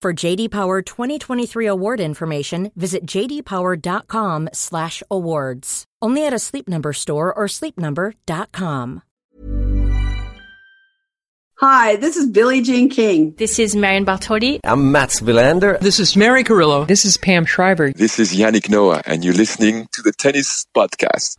[0.00, 5.84] For JD Power 2023 award information, visit jdpower.com/awards.
[6.00, 9.02] Only at a Sleep Number store or sleepnumber.com.
[11.60, 13.34] Hi, this is Billie Jean King.
[13.36, 14.60] This is Marion Bartoli.
[14.62, 15.80] I'm Mats Wilander.
[15.80, 16.84] This is Mary Carillo.
[16.84, 17.90] This is Pam Shriver.
[17.90, 21.34] This is Yannick Noah, and you're listening to the Tennis Podcast.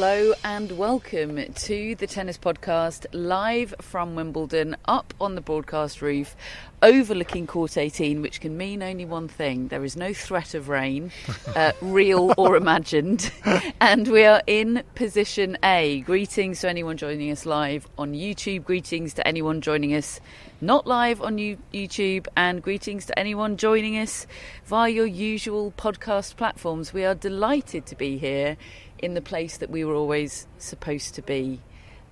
[0.00, 6.36] Hello and welcome to the Tennis Podcast, live from Wimbledon, up on the broadcast roof,
[6.80, 11.10] overlooking Court 18, which can mean only one thing there is no threat of rain,
[11.56, 13.32] uh, real or imagined.
[13.80, 16.00] And we are in position A.
[16.00, 20.20] Greetings to anyone joining us live on YouTube, greetings to anyone joining us
[20.60, 24.26] not live on YouTube, and greetings to anyone joining us
[24.64, 26.92] via your usual podcast platforms.
[26.92, 28.56] We are delighted to be here
[29.00, 31.60] in the place that we were always supposed to be.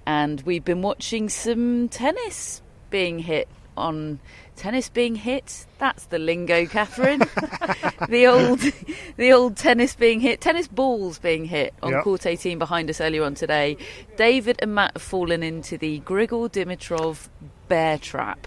[0.06, 4.18] And we've been watching some tennis being hit on
[4.56, 5.66] tennis being hit.
[5.78, 7.18] That's the lingo, Catherine.
[8.08, 8.60] the old
[9.16, 12.04] the old tennis being hit, tennis balls being hit on Yep.
[12.04, 13.76] court 18 behind us earlier on today.
[14.16, 17.28] David and Matt have fallen into the Grigor Dimitrov
[17.68, 18.46] bear trap.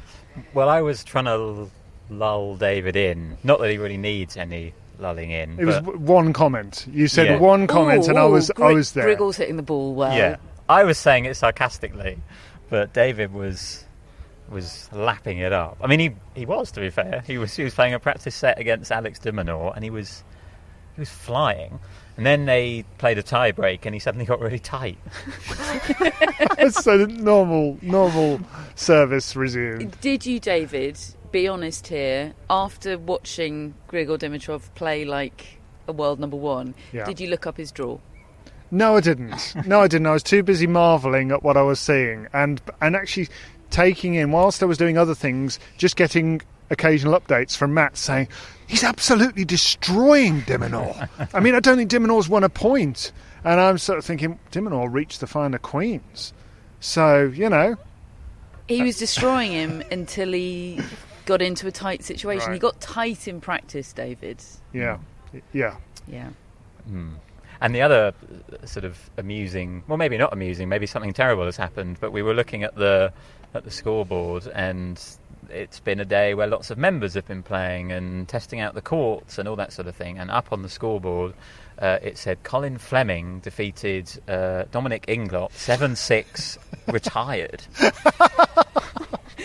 [0.54, 1.70] Well, I was trying to
[2.10, 3.38] lull David in.
[3.44, 5.60] Not that he really needs any lulling in.
[5.60, 6.86] It was but- w- one comment.
[6.92, 7.38] You said Yeah.
[7.40, 9.06] one comment, and I Ooh, was I was there.
[9.06, 10.16] Grigor's hitting the ball well.
[10.16, 10.38] yeah.
[10.68, 12.20] I was saying it sarcastically,
[12.70, 13.86] but David was
[14.50, 15.78] was lapping it up.
[15.82, 17.24] I mean, he he was to be fair.
[17.26, 20.24] He was he was playing a practice set against Alex de Minaur, and he was
[20.96, 21.80] he was flying.
[22.18, 24.98] And then they played a tie break, and he suddenly got really tight.
[26.72, 28.42] so the normal normal
[28.76, 30.00] service resumed.
[30.02, 31.00] Did you, David,
[31.32, 37.06] be honest here, after watching Grigor Dimitrov play like a world number one, Yeah.
[37.06, 37.98] did you look up his draw?
[38.72, 39.56] No, I didn't.
[39.66, 40.06] No, I didn't.
[40.08, 43.28] I was too busy marveling at what I was seeing and and actually
[43.72, 48.28] taking in whilst I was doing other things, just getting occasional updates from Matt saying
[48.68, 51.10] he's absolutely destroying de Minaur.
[51.34, 53.12] I mean, I don't think de Minaur's won a point,
[53.44, 56.32] and I'm sort of thinking de Minaur reached the final Queen's.
[56.80, 57.76] So you know,
[58.68, 60.80] He was destroying him until he
[61.30, 62.52] got into a tight situation.
[62.52, 64.44] He got tight in practice, David.
[64.74, 64.98] yeah,
[65.54, 65.76] yeah.
[66.08, 66.30] Yeah.
[67.62, 68.14] And the other
[68.52, 71.98] uh, sort of amusing, well, maybe not amusing, maybe something terrible has happened.
[72.00, 73.14] But we were looking at the
[73.54, 75.00] at the scoreboard, and
[75.52, 78.82] it's been a day where lots of members have been playing and testing out the
[78.82, 80.18] courts and all that sort of thing.
[80.18, 81.36] And up on the scoreboard,
[81.78, 86.58] uh, it said Colin Fleming defeated uh, Dominic Inglot seven six,
[86.88, 87.62] retired.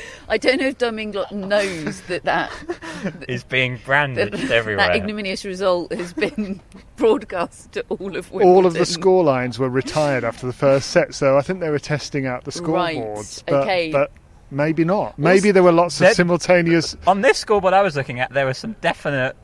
[0.28, 2.50] I don't know if Dom Inglot knows that that,
[3.28, 4.86] Is being that, everywhere.
[4.86, 6.60] that ignominious result has been
[6.96, 8.48] broadcast to all of Wimbledon.
[8.48, 11.70] all of the score lines were retired after the first set, so I think they
[11.70, 13.42] were testing out the Right, scoreboards.
[13.46, 13.92] But, okay.
[13.92, 14.10] but
[14.50, 15.18] maybe not.
[15.18, 16.96] Maybe there were lots of simultaneous.
[17.06, 19.36] on this scoreboard I was looking at, there were some definite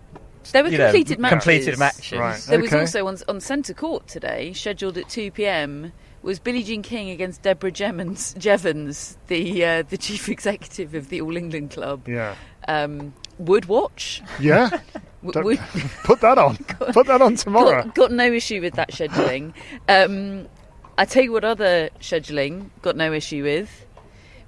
[0.52, 1.34] There were you know, completed matches.
[1.44, 2.18] completed matches.
[2.18, 2.40] Right.
[2.40, 6.82] There was also on, on centre court today, scheduled at 2 p.m., was Billie Jean
[6.82, 12.06] King against Deborah Jevans, Jevans the uh, the chief executive of the All England Club.
[12.08, 12.34] Yeah,
[12.68, 14.22] Um, would watch.
[14.40, 14.70] yeah.
[15.22, 15.34] Would,
[16.04, 16.56] Put that on.
[16.94, 17.82] Put that on tomorrow.
[17.84, 19.52] got, got no issue with that scheduling.
[19.86, 20.48] Um,
[20.96, 23.84] I tell you what, other scheduling got no issue with.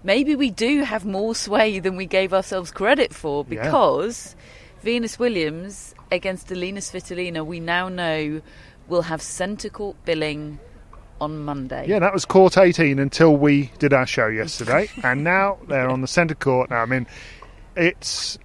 [0.02, 3.64] Maybe we do have more sway than we gave ourselves credit for Yeah.
[3.64, 4.34] because
[4.80, 8.40] Venus Williams against Elina Svitolina, we now know
[8.88, 10.58] will have centre court billing
[11.22, 11.86] on Monday.
[11.86, 16.00] Yeah, that was court 18 until we did our show yesterday, and now they're on
[16.00, 16.70] the centre court.
[16.70, 17.06] Now, I mean,
[17.76, 18.38] it's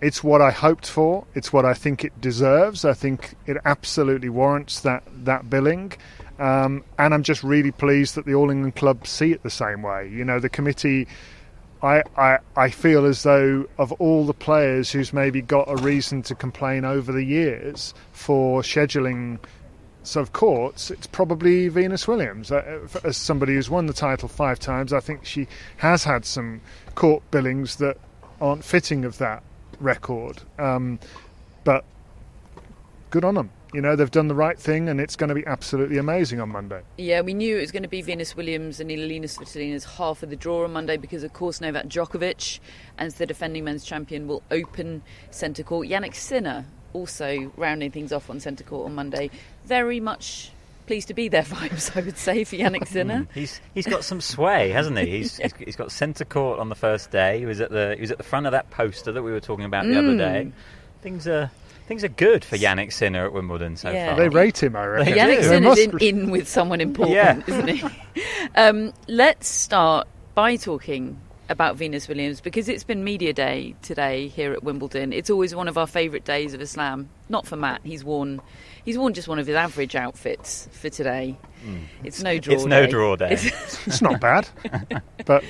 [0.00, 1.26] it's what I hoped for.
[1.34, 2.84] It's what I think it deserves.
[2.84, 5.92] I think it absolutely warrants that that billing.
[6.38, 9.82] Um, and I'm just really pleased that the All England club see it the same
[9.82, 10.08] way.
[10.08, 11.08] You know, the committee.
[11.84, 16.22] I, I, I feel as though of all the players who's maybe got a reason
[16.22, 19.40] to complain over the years for scheduling
[20.02, 22.50] sort of courts, it's probably Venus Williams.
[22.50, 25.46] Uh, as somebody who's won the title five times, I think she
[25.78, 26.60] has had some
[26.94, 27.98] court billings that
[28.40, 29.42] aren't fitting of that
[29.80, 30.42] record.
[30.58, 30.98] Um,
[31.64, 31.84] but
[33.10, 33.50] good on them.
[33.72, 36.50] You know, they've done the right thing and it's going to be absolutely amazing on
[36.50, 36.82] Monday.
[36.98, 40.28] Yeah, we knew it was going to be Venus Williams and Elina Svitolina's half of
[40.28, 42.60] the draw on Monday because, of course, Novak Djokovic,
[42.98, 45.88] as the defending men's champion, will open centre court.
[45.88, 49.30] Jannik Sinner also rounding things off on centre court on Monday.
[49.64, 50.52] Very much
[50.86, 53.20] pleased to be there vibes, I would say, for Jannik Sinner.
[53.20, 55.06] Mm, he's he's got some sway, hasn't he?
[55.06, 55.48] He's yeah.
[55.58, 57.38] he's got centre court on the first day.
[57.38, 59.40] He was at the he was at the front of that poster that we were
[59.40, 59.98] talking about the mm.
[59.98, 60.52] other day.
[61.02, 61.50] Things are
[61.86, 64.08] things are good for Jannik Sinner at Wimbledon so yeah.
[64.08, 64.16] far.
[64.16, 65.14] They rate him, I reckon.
[65.14, 67.42] Jannik Sinner's in, in, with someone important, yeah.
[67.46, 67.84] isn't he?
[68.54, 71.18] Um, let's start by talking
[71.48, 75.12] about Venus Williams because it's been media day today here at Wimbledon.
[75.14, 77.08] It's always one of our favourite days of a slam.
[77.30, 77.80] Not for Matt.
[77.82, 78.42] He's worn
[78.84, 81.36] he's worn just one of his average outfits for today.
[81.64, 81.84] Mm.
[82.04, 82.54] It's no draw.
[82.54, 82.68] It's day.
[82.68, 83.32] no draw day.
[83.32, 83.44] It's,
[83.86, 84.48] it's not bad,
[85.24, 85.44] but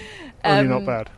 [0.45, 1.11] only um, not bad.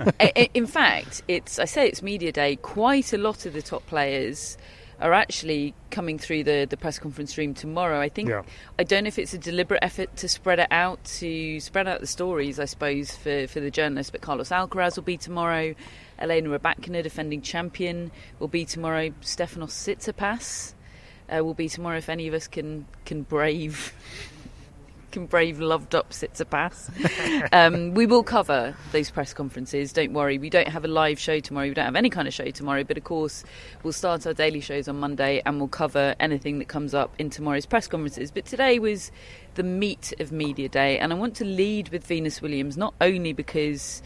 [0.54, 2.56] in fact, it's I say it's media day.
[2.56, 4.56] Quite a lot of the top players
[5.00, 8.00] are actually coming through the, the press conference room tomorrow.
[8.00, 8.42] I think yeah.
[8.78, 12.00] I don't know if it's a deliberate effort to spread it out to spread out
[12.00, 14.10] the stories, I suppose, for, for the journalists.
[14.10, 15.74] But Carlos Alcaraz will be tomorrow.
[16.18, 19.10] Elena Rybakina, defending champion, will be tomorrow.
[19.22, 20.74] Stefanos Tsitsipas
[21.28, 23.92] uh, will be tomorrow if any of us can can brave
[25.12, 26.90] can brave loved up Tsitsipas.
[27.52, 29.92] um, we will cover those press conferences.
[29.92, 30.38] Don't worry.
[30.38, 31.68] We don't have a live show tomorrow.
[31.68, 32.82] We don't have any kind of show tomorrow.
[32.82, 33.44] But of course,
[33.82, 37.30] we'll start our daily shows on Monday and we'll cover anything that comes up in
[37.30, 38.30] tomorrow's press conferences.
[38.30, 39.12] But today was
[39.54, 43.34] the meat of media day, and I want to lead with Venus Williams not only
[43.34, 44.02] because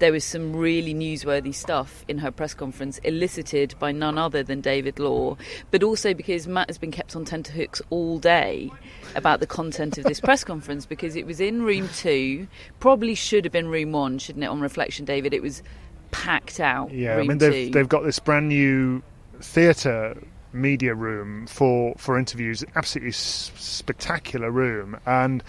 [0.00, 4.60] there was some really newsworthy stuff in her press conference elicited by none other than
[4.60, 5.36] David Law,
[5.70, 8.70] but also because Matt has been kept on tenterhooks all day
[9.14, 12.48] about the content of this press conference because it was in room two,
[12.80, 15.32] probably should have been room one, shouldn't it, on reflection, David?
[15.32, 15.62] It was
[16.10, 16.92] packed out.
[16.92, 19.02] Yeah, I mean, they've, they've got this brand new
[19.40, 20.16] theatre
[20.52, 25.44] media room for for interviews absolutely s- spectacular room and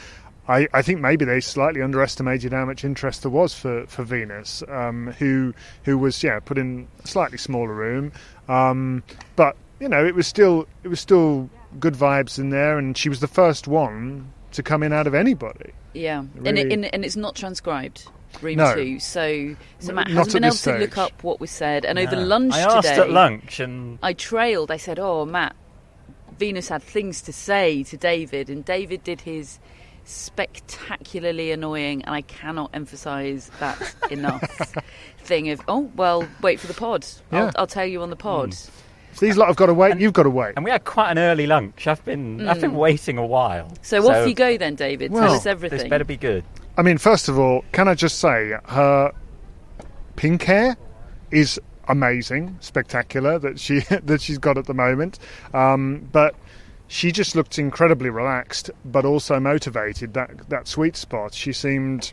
[0.47, 4.63] I, I, think maybe they slightly underestimated how much interest there was for, for Venus,
[4.67, 5.53] um, who
[5.83, 8.11] who was yeah put in a slightly smaller room,
[8.49, 9.03] um,
[9.35, 11.49] but you know it was still it was still
[11.79, 15.13] good vibes in there, and she was the first one to come in out of
[15.13, 15.73] anybody.
[15.93, 16.49] Yeah, really.
[16.49, 18.07] and, it, and, and it's not transcribed
[18.41, 18.73] room no.
[18.73, 18.99] two.
[18.99, 20.75] So, so Matt hasn't been able stage.
[20.75, 21.85] to look up what was said.
[21.85, 22.03] And no.
[22.03, 24.71] over lunch I asked today, at lunch, and I trailed.
[24.71, 25.55] I said, "Oh, Matt,
[26.37, 29.59] Venus had things to say to David, and David did his
[30.05, 34.75] spectacularly annoying, and I cannot emphasise that enough.
[35.19, 37.05] thing of oh well, wait for the pod.
[37.31, 37.45] Yeah.
[37.45, 38.51] I'll, I'll, tell you on the pod.
[38.51, 38.69] Mm.
[39.13, 39.91] So these lot have got to wait.
[39.91, 40.53] And, you've got to wait.
[40.55, 41.85] And we had quite an early lunch.
[41.87, 42.47] I've been mm.
[42.47, 43.71] I've been waiting a while.
[43.81, 45.11] So, so, off you go then, David.
[45.11, 45.79] Well, tell us everything.
[45.79, 46.43] This better be good.
[46.77, 49.11] I mean, first of all, can I just say her
[50.15, 50.77] pink hair
[51.31, 55.19] is amazing, spectacular that she that she's got at the moment.
[55.53, 56.35] Um, but
[56.91, 60.13] she just looked incredibly relaxed, but also motivated.
[60.13, 61.33] That that sweet spot.
[61.33, 62.11] She seemed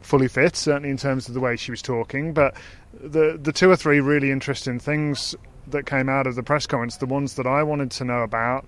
[0.00, 2.32] fully fit, certainly in terms of the way she was talking.
[2.32, 2.54] But
[2.98, 5.34] the the two or three really interesting things
[5.66, 8.64] that came out of the press conference, the ones that I wanted to know about,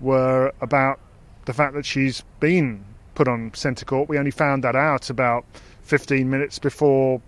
[0.00, 0.98] were about
[1.44, 4.08] the fact that she's been put on centre court.
[4.08, 5.44] We only found that out about
[5.82, 7.22] 15 minutes before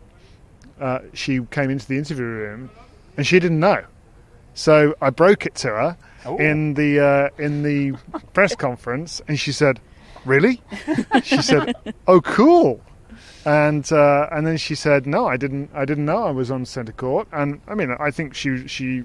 [0.80, 2.68] uh, she came into the interview room,
[3.16, 3.84] and she didn't know.
[4.54, 6.36] So I broke it to her Ooh.
[6.38, 7.92] in the uh, in the
[8.32, 9.80] press conference, and she said,
[10.24, 10.60] "Really?"
[11.22, 11.74] she said,
[12.06, 12.80] "Oh, cool."
[13.44, 15.70] And uh, and then she said, "No, I didn't.
[15.74, 19.04] I didn't know I was on centre court." And I mean, I think she she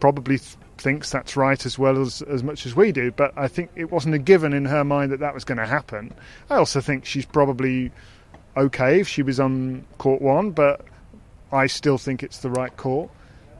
[0.00, 3.10] probably th- thinks that's right as well as as much as we do.
[3.10, 5.66] But I think it wasn't a given in her mind that that was going to
[5.66, 6.12] happen.
[6.50, 7.90] I also think she's probably
[8.56, 10.84] okay if she was on court one, but
[11.50, 13.10] I still think it's the right court.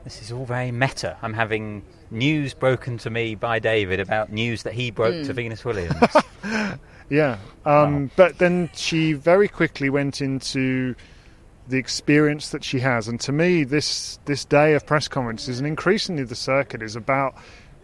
[0.04, 1.16] This is all very meta.
[1.22, 5.23] I'm having news broken to me by David about news that he broke mm.
[5.23, 5.37] to hmm.
[5.37, 5.97] Venus Williams.
[7.09, 8.11] yeah, um, wow.
[8.16, 10.95] but then she very quickly went into
[11.69, 15.66] the experience that she has, and to me, this this day of press conferences and
[15.66, 17.35] increasingly the circuit is about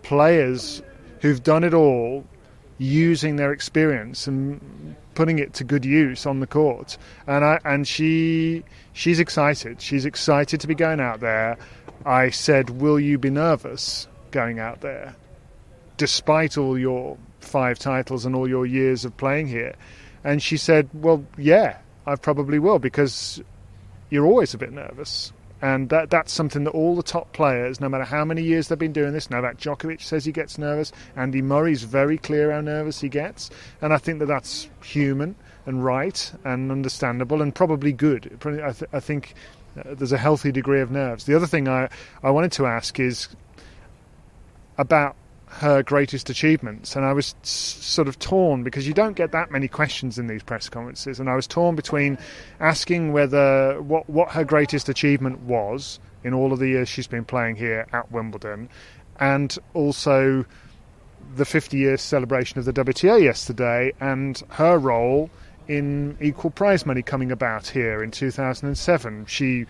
[0.03, 0.83] players
[1.21, 2.25] who've done it all
[2.79, 6.97] using their experience and putting it to good use on the court.
[7.27, 9.81] And I and she she's excited.
[9.81, 11.57] She's excited to be going out there.
[12.05, 15.15] I said, "Will you be nervous going out there,
[15.97, 19.75] despite all your five titles and all your years of playing here?"
[20.25, 23.41] And she said, "Well, yeah, I probably will because
[24.11, 27.89] you're always a bit nervous." And that that's something that all the top players, no
[27.89, 30.93] matter how many years they've been doing this, Novak Djokovic says he gets nervous.
[31.17, 33.51] Andy Murray's very clear how nervous he gets,
[33.83, 35.35] and I think that that's human
[35.67, 38.39] and right and understandable and probably good.
[38.45, 39.35] I, th- I think
[39.77, 41.25] uh, there's a healthy degree of nerves.
[41.25, 41.89] The other thing I,
[42.23, 43.29] I wanted to ask is
[44.79, 45.17] about
[45.51, 49.67] her greatest achievements, and I was sort of torn because you don't get that many
[49.67, 52.19] questions in these press conferences, and I was torn between
[52.61, 57.25] asking whether what what her greatest achievement was in all of the years she's been
[57.25, 58.69] playing here at Wimbledon,
[59.19, 60.45] and also
[61.37, 65.31] the 50 year celebration of the WTA yesterday and her role
[65.67, 69.27] in equal prize money coming about here in 2007.
[69.27, 69.67] She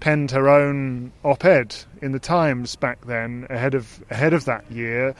[0.00, 5.14] penned her own op-ed in the Times back then, ahead of ahead of that year,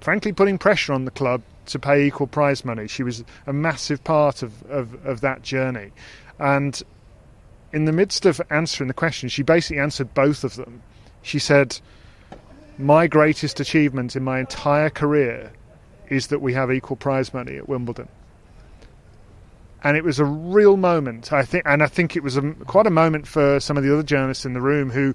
[0.00, 2.86] frankly putting pressure on the club to pay equal prize money.
[2.86, 5.92] She was a massive part of, of, of that journey,
[6.38, 6.82] and
[7.72, 10.82] in the midst of answering the question, she basically answered both of them.
[11.22, 11.80] She said,
[12.78, 15.52] "My greatest achievement in my entire career
[16.08, 18.08] is that we have equal prize money at Wimbledon."
[19.84, 21.32] And it was a real moment.
[21.32, 23.92] I think, and I think it was a, quite a moment for some of the
[23.92, 25.14] other journalists in the room who,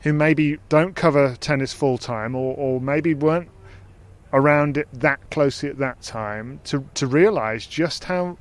[0.00, 3.48] who maybe don't cover tennis full time, or, or maybe weren't
[4.32, 8.36] around it that closely at that time, to to realise just how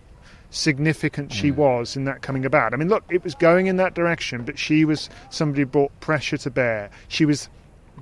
[0.49, 1.55] significant she Mm.
[1.55, 2.73] was in that coming about.
[2.73, 5.99] I mean, look, it was going in that direction, but she was somebody who brought
[5.99, 6.89] pressure to bear.
[7.07, 7.49] She was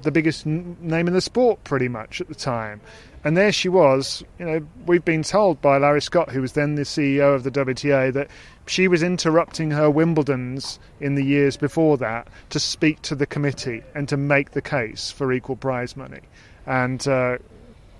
[0.03, 2.81] the biggest n- name in the sport pretty much at the time.
[3.23, 6.73] And there she was, you know, we've been told by Larry Scott, who was then
[6.75, 8.29] the CEO of the WTA, that
[8.65, 13.83] she was interrupting her Wimbledons in the years before that to speak to the committee
[13.93, 16.21] and to make the case for equal prize money.
[16.65, 17.37] And, uh,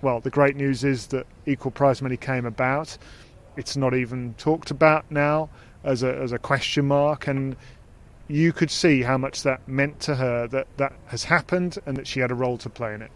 [0.01, 2.97] well, the great news is that equal prize money came about.
[3.57, 5.49] It's not even talked about now
[5.83, 7.27] as a, as a question mark.
[7.27, 7.55] And
[8.27, 12.07] you could see how much that meant to her that that has happened and that
[12.07, 13.11] she had a role to play in it.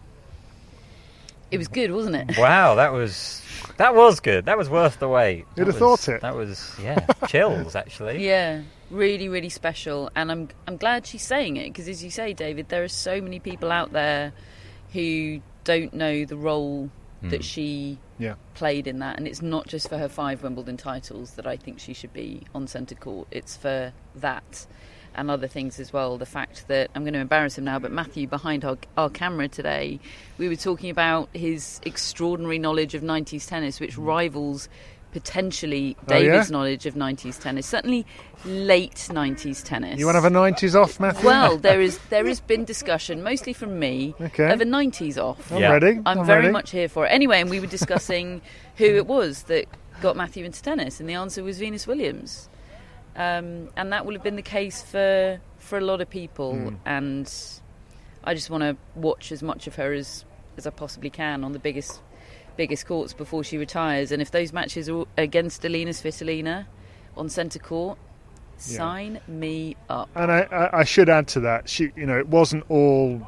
[1.56, 2.38] It was good, wasn't it?
[2.38, 3.42] Wow, that was
[3.78, 4.46] that was good.
[4.46, 5.38] That was worth the wait.
[5.38, 6.20] You'd That have was- thought it.
[6.22, 8.24] That was yeah, chills actually.
[8.24, 12.32] Yeah, really, really special, and I'm I'm glad she's saying it because, as you say,
[12.32, 14.32] David, there are so many people out there
[14.92, 16.90] who don't know the role
[17.22, 17.42] that hmm.
[17.42, 18.34] she Yeah.
[18.54, 21.80] played in that, and it's not just for her five Wimbledon titles that I think
[21.80, 23.26] she should be on centre court.
[23.30, 24.66] It's for that
[25.16, 26.18] and other things as well.
[26.18, 29.48] The fact that I'm going to embarrass him now, but Matthew behind our, our camera
[29.48, 29.98] today,
[30.38, 34.68] we were talking about his extraordinary knowledge of 90s tennis, which rivals
[35.12, 36.18] potentially Oh, yeah?
[36.32, 37.66] David's knowledge of 90s tennis.
[37.66, 38.04] Certainly
[38.44, 39.98] late 90s tennis.
[39.98, 41.24] You want to have a 90s off, Matthew?
[41.26, 44.52] Well, there is there has been discussion, mostly from me, Okay.
[44.52, 45.50] of a '90s off.
[45.50, 45.72] I'm Yeah.
[45.72, 46.00] ready.
[46.04, 46.52] I'm, I'm very ready.
[46.52, 47.08] much here for it.
[47.08, 48.42] Anyway, and we were discussing
[48.76, 49.64] who it was that
[50.02, 52.50] got Matthew into tennis, and the answer was Venus Williams.
[53.16, 56.54] Um, and that will have been the case for for a lot of people.
[56.54, 56.74] Hmm.
[56.84, 57.32] And
[58.24, 60.24] I just want to watch as much of her as
[60.56, 62.00] as I possibly can on the biggest
[62.56, 64.12] biggest courts before she retires.
[64.12, 66.66] And if those matches are against Elina Svitolina
[67.16, 67.98] on centre court,
[68.66, 68.76] Yeah.
[68.78, 70.08] sign me up.
[70.14, 73.20] And I, I, I should add to that, she, you know, it wasn't all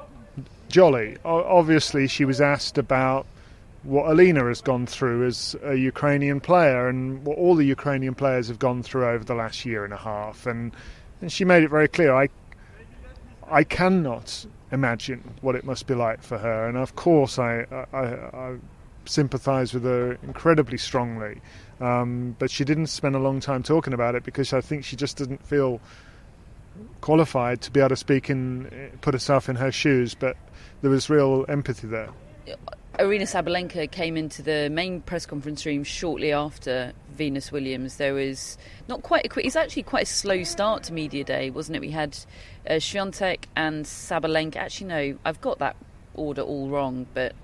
[0.68, 1.16] jolly.
[1.26, 3.26] O- obviously, she was asked about
[3.84, 8.48] what Alina has gone through as a Ukrainian player and what all the Ukrainian players
[8.48, 10.46] have gone through over the last year and a half.
[10.46, 10.72] And,
[11.20, 12.28] and she made it very clear I,
[13.50, 16.68] I cannot imagine what it must be like for her.
[16.68, 18.56] And of course, I, I, I
[19.04, 21.40] sympathise with her incredibly strongly.
[21.80, 24.96] Um, but she didn't spend a long time talking about it because I think she
[24.96, 25.80] just didn't feel
[27.00, 30.14] qualified to be able to speak in, put herself in her shoes.
[30.14, 30.36] But
[30.82, 32.10] there was real empathy there.
[32.98, 37.96] Aryna Sabalenka came into the main press conference room shortly after Venus Williams.
[37.96, 41.50] There was not quite a quick, it's actually quite a slow start to Media Day,
[41.50, 41.80] wasn't it?
[41.80, 42.18] We had
[42.68, 44.56] uh, Swiatek and Sabalenka.
[44.56, 45.76] Actually, no, I've got that
[46.14, 47.36] order all wrong, but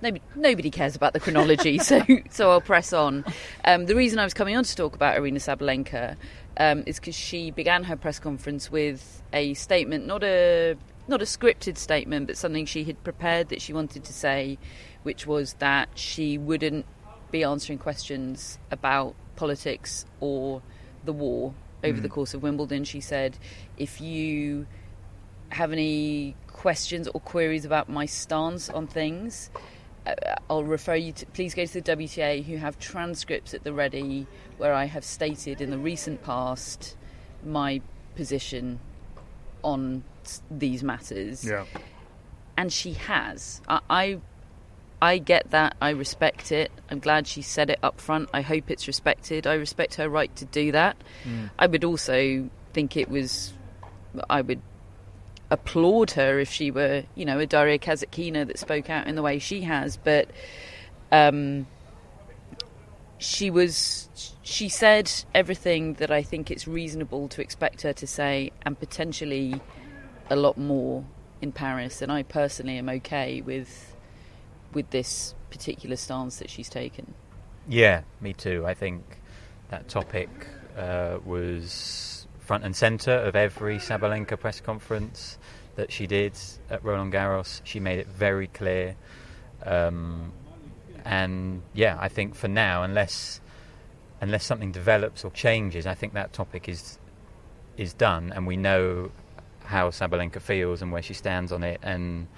[0.00, 3.22] nobody, nobody cares about the chronology, so so I'll press on.
[3.66, 6.16] Um, the reason I was coming on to talk about Aryna Sabalenka
[6.56, 11.24] um, is because she began her press conference with a statement, not a not a
[11.24, 14.58] scripted statement, but something she had prepared that she wanted to say,
[15.02, 16.86] which was that she wouldn't
[17.30, 20.62] be answering questions about politics or
[21.04, 22.84] the war over the course of Wimbledon.
[22.84, 23.38] She said,
[23.76, 24.66] if you
[25.50, 29.50] have any questions or queries about my stance on things,
[30.06, 30.14] uh,
[30.48, 34.26] I'll refer you to please go to the WTA who have transcripts at the ready
[34.56, 36.96] where I have stated in the recent past
[37.44, 37.80] my
[38.14, 38.80] position
[39.62, 40.04] on
[40.50, 41.44] these matters.
[41.44, 41.64] Yeah.
[42.56, 43.60] And she has.
[43.68, 44.20] I, I
[45.04, 45.76] I get that.
[45.82, 46.72] I respect it.
[46.90, 48.30] I'm glad she said it up front.
[48.32, 49.46] I hope it's respected.
[49.46, 50.96] I respect her right to do that.
[51.58, 53.52] I would also think it was.
[54.30, 54.62] I would
[55.50, 59.22] applaud her if she were, you know, a Daria Kasatkina that spoke out in the
[59.22, 59.98] way she has.
[59.98, 60.30] But
[61.12, 61.66] um,
[63.18, 64.08] she was.
[64.42, 69.60] She said everything that I think it's reasonable to expect her to say, and potentially
[70.30, 71.04] a lot more
[71.40, 72.02] in Paris.
[72.02, 73.94] And I personally am okay with
[74.72, 77.14] with this particular stance that she's taken.
[77.68, 78.64] Yeah, me too.
[78.66, 79.02] I think
[79.70, 80.28] that topic
[80.76, 85.38] uh, was front and centre of every Sabalenka press conference
[85.76, 86.32] that she did
[86.68, 87.60] at Roland Garros.
[87.64, 88.96] She made it very clear.
[89.64, 90.32] Um,
[91.04, 93.40] and yeah, I think for now, unless
[94.20, 96.98] unless something develops or changes, I think that topic is
[97.76, 99.10] is done, and we know
[99.64, 101.80] how Sabalenka feels and where she stands on it.
[101.82, 102.28] And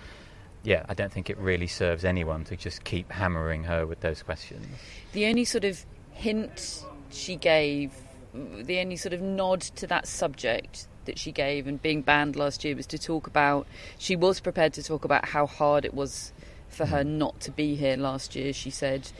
[0.62, 4.22] yeah, I don't think it really serves anyone to just keep hammering her with those
[4.22, 4.66] questions.
[5.12, 7.92] The only sort of hint she gave,
[8.32, 12.64] the only sort of nod to that subject that she gave and being banned last
[12.64, 13.66] year was to talk about,
[13.98, 16.32] she was prepared to talk about how hard it was
[16.68, 17.06] for her mm.
[17.06, 18.52] not to be here last year.
[18.52, 19.10] She said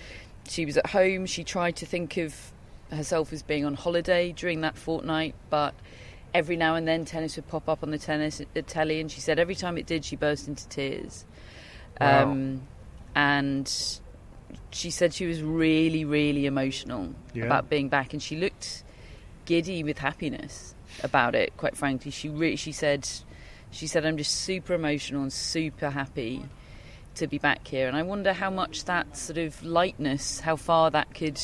[0.48, 2.52] she was at home, she tried to think of
[2.90, 5.74] herself as being on holiday during that fortnight, but
[6.36, 9.20] every now and then tennis would pop up on the tennis at telly, and she
[9.20, 11.24] said every time it did, she burst into tears.
[12.00, 12.24] Wow.
[12.30, 12.62] Um,
[13.14, 13.72] and
[14.70, 17.44] she said she was really, really emotional Yeah.
[17.46, 18.84] about being back, and she looked
[19.46, 21.56] giddy with happiness about it.
[21.56, 23.08] Quite frankly, she re- she said
[23.70, 26.44] she said I'm just super emotional and super happy
[27.14, 30.90] to be back here, and I wonder how much that sort of lightness, how far
[30.90, 31.40] that could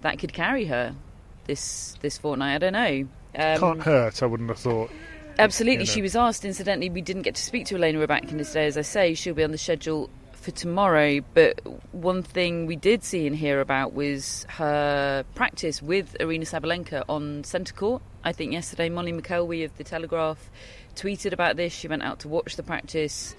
[0.00, 0.96] that could carry her
[1.44, 2.56] this this fortnight.
[2.56, 3.08] I don't know.
[3.34, 4.90] Um, Can't hurt, I wouldn't have thought.
[5.38, 5.72] Absolutely.
[5.72, 5.84] you know.
[5.84, 8.82] She was asked, incidentally, we didn't get to speak to Elena Rybakina today, as I
[8.82, 9.14] say.
[9.14, 11.20] She'll be on the schedule for tomorrow.
[11.34, 11.60] But
[11.92, 17.44] one thing we did see and hear about was her practice with Aryna Sabalenka on
[17.44, 18.02] centre court.
[18.24, 20.50] I think yesterday Molly McElwee of The Telegraph
[20.94, 21.72] tweeted about this.
[21.72, 23.34] She went out to watch the practice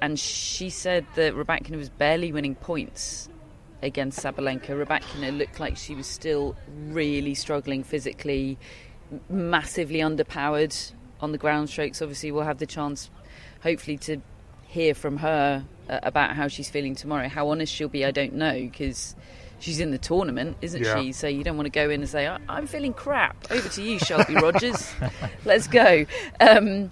[0.00, 3.28] and she said that Rybakina was barely winning points
[3.82, 4.68] against Sabalenka.
[4.68, 6.56] Rybakina looked like she was still
[6.88, 8.58] really struggling physically,
[9.28, 12.00] massively underpowered on the ground strokes.
[12.02, 13.10] Obviously, we'll have the chance,
[13.62, 14.18] hopefully, to
[14.66, 17.28] hear from her uh, about how she's feeling tomorrow.
[17.28, 19.14] How honest she'll be, I don't know, because
[19.58, 21.00] she's in the tournament, isn't Yeah.
[21.00, 21.12] she?
[21.12, 23.82] So you don't want to go in and say, "I- "I'm feeling crap." Over to
[23.82, 24.92] you, Shelby Rogers.
[25.44, 26.06] Let's go.
[26.40, 26.90] Um,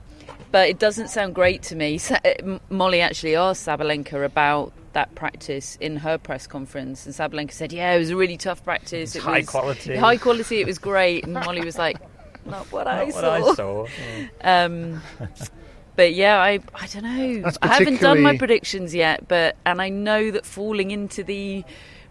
[0.52, 1.98] but it doesn't sound great to me.
[1.98, 7.52] Sa- uh, Molly actually asked Sabalenka about that practice in her press conference, and Sabalenka
[7.52, 9.16] said, "Yeah, it was a really tough practice.
[9.16, 10.60] It high was quality." High quality.
[10.60, 11.96] It was great." And Molly was like,
[12.44, 13.86] "Not what I Not saw." what I saw.
[13.86, 14.26] Yeah.
[14.68, 15.02] Um,
[15.96, 17.42] but yeah, I I don't know.
[17.42, 21.64] That's I haven't done my predictions yet, but and I know that falling into the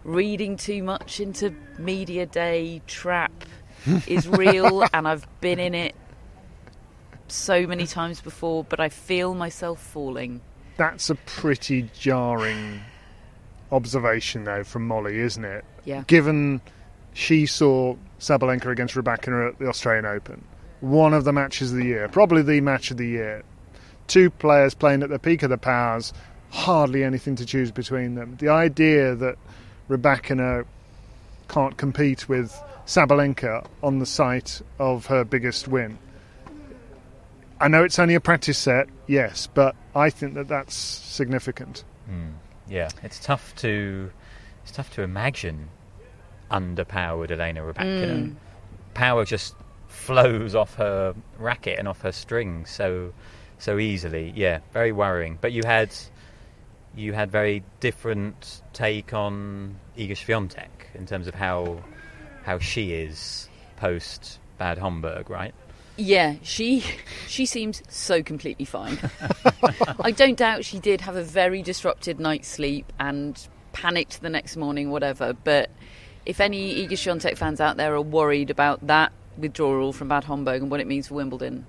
[0.04, 3.32] reading too much into media day trap
[4.06, 5.94] is real, and I've been in it
[7.28, 8.64] so many times before.
[8.64, 10.40] But I feel myself falling.
[10.76, 12.80] That's a pretty jarring
[13.72, 15.64] observation, though, from Molly, isn't it?
[15.84, 16.04] Yeah.
[16.06, 16.60] Given
[17.12, 20.44] she saw Sabalenka against Rybakina at the Australian Open,
[20.80, 23.42] one of the matches of the year, probably the match of the year.
[24.06, 26.12] Two players playing at the peak of their powers,
[26.50, 28.36] hardly anything to choose between them.
[28.38, 29.36] The idea that
[29.88, 30.66] Rybakina
[31.48, 35.98] can't compete with Sabalenka on the site of her biggest win.
[37.60, 41.84] I know it's only a practice set, yes, but I think that that's significant.
[42.10, 42.32] Mm,
[42.68, 44.10] yeah, it's tough to
[44.62, 45.68] it's tough to imagine
[46.50, 48.16] underpowered Elena Rybakina.
[48.16, 48.36] Mm.
[48.94, 49.54] Power just
[49.88, 53.12] flows off her racket and off her strings so
[53.58, 54.32] so easily.
[54.34, 55.38] Yeah, very worrying.
[55.40, 55.94] But you had
[56.94, 61.82] you had very different take on Iga Swiatek in terms of how
[62.42, 65.54] how she is post Bad Homburg, right?
[65.96, 66.84] Yeah, she
[67.26, 68.98] she seems so completely fine.
[70.00, 73.38] I don't doubt she did have a very disrupted night's sleep and
[73.72, 75.32] panicked the next morning, whatever.
[75.32, 75.70] But
[76.30, 80.62] if any Iga Swiatek fans out there are worried about that withdrawal from Bad Homburg
[80.62, 81.66] and what it means for Wimbledon,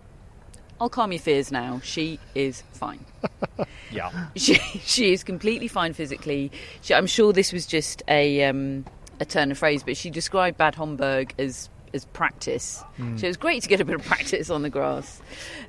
[0.80, 1.80] I'll calm your fears now.
[1.84, 3.06] She is fine.
[3.92, 4.10] Yeah.
[4.38, 4.54] She
[4.86, 6.50] she is completely fine physically.
[6.82, 8.86] She, I'm sure this was just a um,
[9.20, 12.82] a turn of phrase, but she described Bad Homburg as as practice.
[13.18, 15.22] So it was great to get a bit of practice on the grass.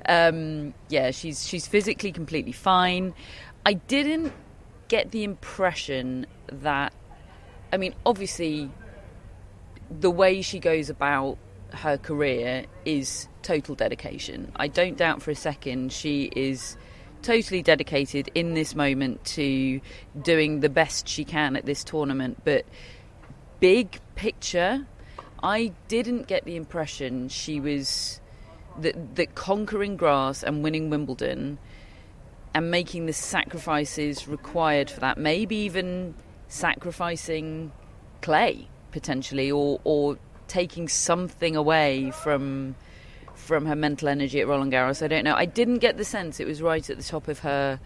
[0.07, 3.13] Um, yeah, she's she's physically completely fine.
[3.65, 4.31] I didn't
[4.87, 6.93] get the impression that,
[7.73, 8.71] I mean, obviously,
[9.99, 11.37] the way she goes about
[11.71, 14.51] her career is total dedication.
[14.55, 16.77] I don't doubt for a second she is
[17.21, 19.79] totally dedicated in this moment to
[20.21, 22.41] doing the best she can at this tournament.
[22.43, 22.65] But
[23.59, 24.85] big picture,
[25.41, 28.19] I didn't get the impression she was
[28.79, 31.59] that that conquering grass and winning Wimbledon
[32.55, 36.15] and making the sacrifices required for that, maybe even
[36.47, 37.71] sacrificing
[38.21, 42.75] clay potentially, or or taking something away from
[43.35, 45.03] from her mental energy at Roland Garros.
[45.03, 45.35] I don't know.
[45.35, 47.79] I didn't get the sense it was right at the top of her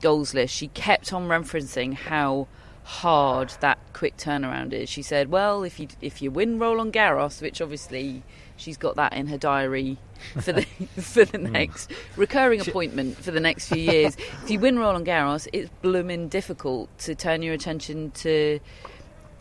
[0.00, 0.54] goals list.
[0.54, 2.46] She kept on referencing how
[2.84, 4.88] hard that quick turnaround is.
[4.88, 8.22] She said, "Well, if you if you win Roland Garros, which obviously
[8.56, 9.98] she's got that in her diary
[10.40, 10.62] for the
[11.00, 11.50] for the mm.
[11.50, 14.16] next recurring appointment for the next few years.
[14.44, 18.58] if you win Roland Garros, it's blooming difficult to turn your attention to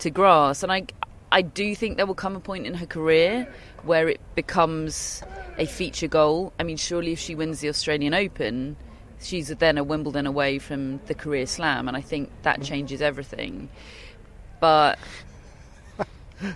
[0.01, 0.85] to grass, and I
[1.31, 3.47] I do think there will come a point in her career
[3.83, 5.23] where it becomes
[5.57, 6.53] a feature goal.
[6.59, 8.75] I mean, surely if she wins the Australian Open,
[9.21, 13.69] she's then a Wimbledon away from the career slam, and I think that changes everything.
[14.59, 14.99] But
[15.99, 16.05] I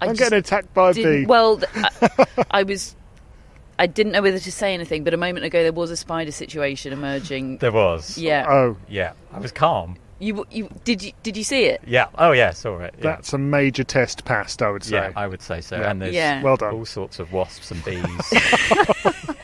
[0.02, 1.26] I'm just getting attacked by a bee.
[1.26, 2.10] Well, I,
[2.52, 2.96] I was.
[3.78, 6.32] I didn't know whether to say anything, but a moment ago there was a spider
[6.32, 7.58] situation emerging.
[7.58, 8.18] There was.
[8.18, 8.46] Yeah.
[8.48, 9.98] Oh, Yeah, I was calm.
[10.20, 11.82] You, you did you did you see it?
[11.86, 12.08] Yeah.
[12.18, 12.52] Oh, yeah.
[12.52, 12.94] Saw it.
[12.98, 13.04] Yeah.
[13.04, 14.96] that's a major test passed, I would say.
[14.96, 15.78] yeah, I would say so.
[15.78, 15.92] Yeah.
[15.92, 16.42] And there's Yeah.
[16.42, 16.74] Well done.
[16.74, 18.34] all sorts of wasps and bees.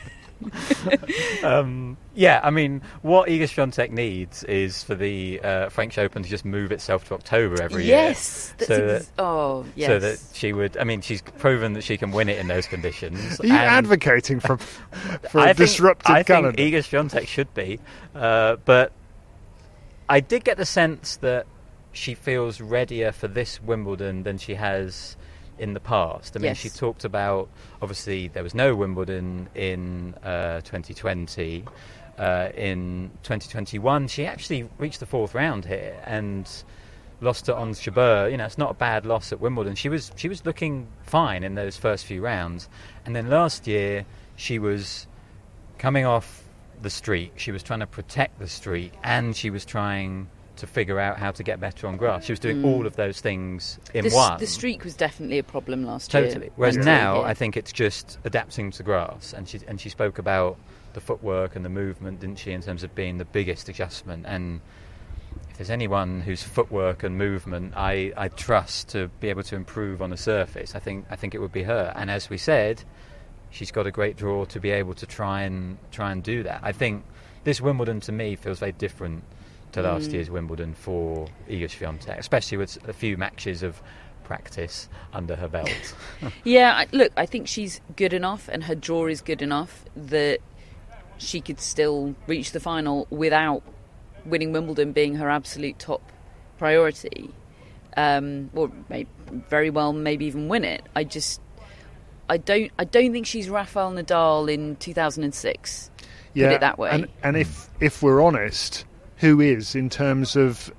[1.44, 6.28] um, yeah, I mean, what Iga Swiatek needs is for the uh, French Open to
[6.28, 8.48] just move itself to October every yes.
[8.48, 8.54] year.
[8.58, 9.88] That's so ex- oh yes.
[9.88, 12.66] So that she would, I mean, she's proven that she can win it in those
[12.66, 13.40] conditions.
[13.40, 14.56] Are you and advocating for,
[15.30, 16.52] for a I think- disrupted I calendar?
[16.52, 17.78] think Iga Swiatek should be,
[18.14, 18.92] uh, but
[20.08, 21.46] I did get the sense that
[21.92, 25.16] she feels readier for this Wimbledon than she has
[25.58, 26.36] in the past.
[26.36, 26.58] I mean, Yes.
[26.58, 27.48] she talked about
[27.80, 31.64] obviously there was no Wimbledon in uh, 2020.
[32.18, 36.48] Uh, in 2021, she actually reached the fourth round here and
[37.20, 38.30] lost to Ons Jabeur.
[38.30, 39.74] You know, it's not a bad loss at Wimbledon.
[39.76, 42.68] She was she was looking fine in those first few rounds,
[43.06, 44.04] and then last year
[44.36, 45.06] she was
[45.78, 46.41] coming off
[46.82, 47.38] the streak.
[47.38, 51.30] She was trying to protect the streak, and she was trying to figure out how
[51.30, 52.24] to get better on grass.
[52.24, 52.66] She was doing mm.
[52.66, 54.38] all of those things in the, one.
[54.38, 56.24] the streak was definitely a problem last year.
[56.24, 56.50] Totally.
[56.56, 57.28] Whereas now, yeah.
[57.28, 60.58] I think it's just adapting to grass, and she and she spoke about
[60.92, 64.26] the footwork and the movement, didn't she, in terms of being the biggest adjustment.
[64.26, 64.60] And
[65.50, 70.02] if there's anyone whose footwork and movement I, I trust to be able to improve
[70.02, 71.92] on the surface, I think I think it would be her.
[71.96, 72.84] And as we said,
[73.52, 76.60] she's got a great draw to be able to try and try and do that.
[76.64, 77.04] I think
[77.44, 79.22] this Wimbledon to me feels very different
[79.72, 80.12] to last Mm.
[80.14, 83.80] year's Wimbledon for Iga Swiatek, especially with a few matches of
[84.24, 85.94] practice under her belt.
[86.44, 90.38] Yeah, I- look, I think she's good enough, and her draw is good enough that
[91.18, 93.62] she could still reach the final without
[94.24, 96.02] winning Wimbledon being her absolute top
[96.58, 97.30] priority.
[97.96, 99.06] Um, or may,
[99.50, 100.82] very well, maybe even win it.
[100.96, 101.40] I just,
[102.32, 105.90] I don't, I don't think she's Rafael Nadal in 2006.
[106.34, 106.90] yeah, it that way.
[106.90, 108.84] And, and if if we're honest,
[109.18, 110.72] who is in terms of?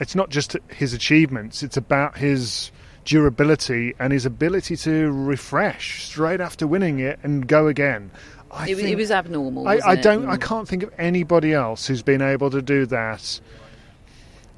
[0.00, 2.72] It's not just his achievements; it's about his
[3.04, 8.10] durability and his ability to refresh straight after winning it and go again.
[8.50, 9.68] I It, was- it was abnormal.
[9.68, 10.26] I, I don't.
[10.28, 10.40] I Mm.
[10.40, 13.40] can't think of anybody else who's been able to do that.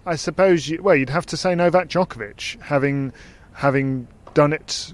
[0.07, 0.69] I suppose.
[0.69, 3.13] You, well, you'd have to say Novak Djokovic, having
[3.53, 4.93] having done it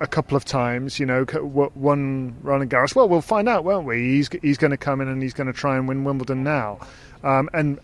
[0.00, 0.98] a, couple of times.
[0.98, 2.94] You know, one Roland Garros.
[2.94, 3.98] Well, we'll find out, won't we?
[3.98, 6.80] He's he's going to come in and he's going to try and win Wimbledon now,
[7.22, 7.78] um, and.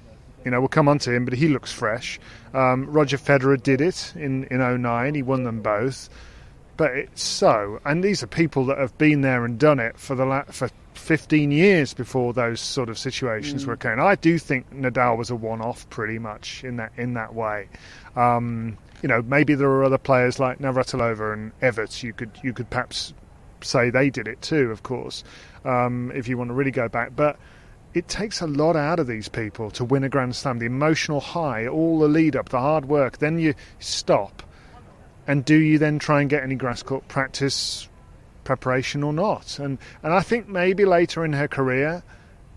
[0.44, 2.18] You know, we'll come on to him, but he looks fresh.
[2.52, 5.14] Um, Roger Federer did it in, in 09.
[5.14, 6.08] He won them both
[6.76, 10.14] but it's so and these are people that have been there and done it for
[10.14, 14.70] the la- for 15 years before those sort of situations were occurring I do think
[14.72, 17.68] Nadal was a one-off pretty much in that in that way
[18.16, 22.52] um, you know maybe there are other players like Navratilova and Everts you could you
[22.52, 23.12] could perhaps
[23.60, 25.22] say they did it too of course
[25.64, 27.38] um, if you want to really go back but
[27.94, 30.58] it takes a lot out of these people to win a Grand Slam.
[30.58, 33.18] The emotional high, all the lead up, the hard work.
[33.18, 34.42] Then you stop,
[35.26, 37.88] and do you then try and get any grass court practice
[38.44, 39.58] preparation or not?
[39.58, 42.02] And and I think maybe later in her career,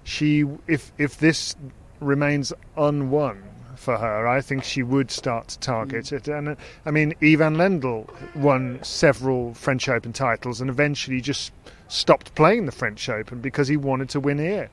[0.03, 1.55] she if if this
[1.99, 3.41] remains unwon
[3.75, 6.27] for her, I think she would start to target it.
[6.27, 11.51] And uh, I mean, Ivan Lendl won several French Open titles and eventually just
[11.87, 14.69] stopped playing the French Open because he wanted to win here.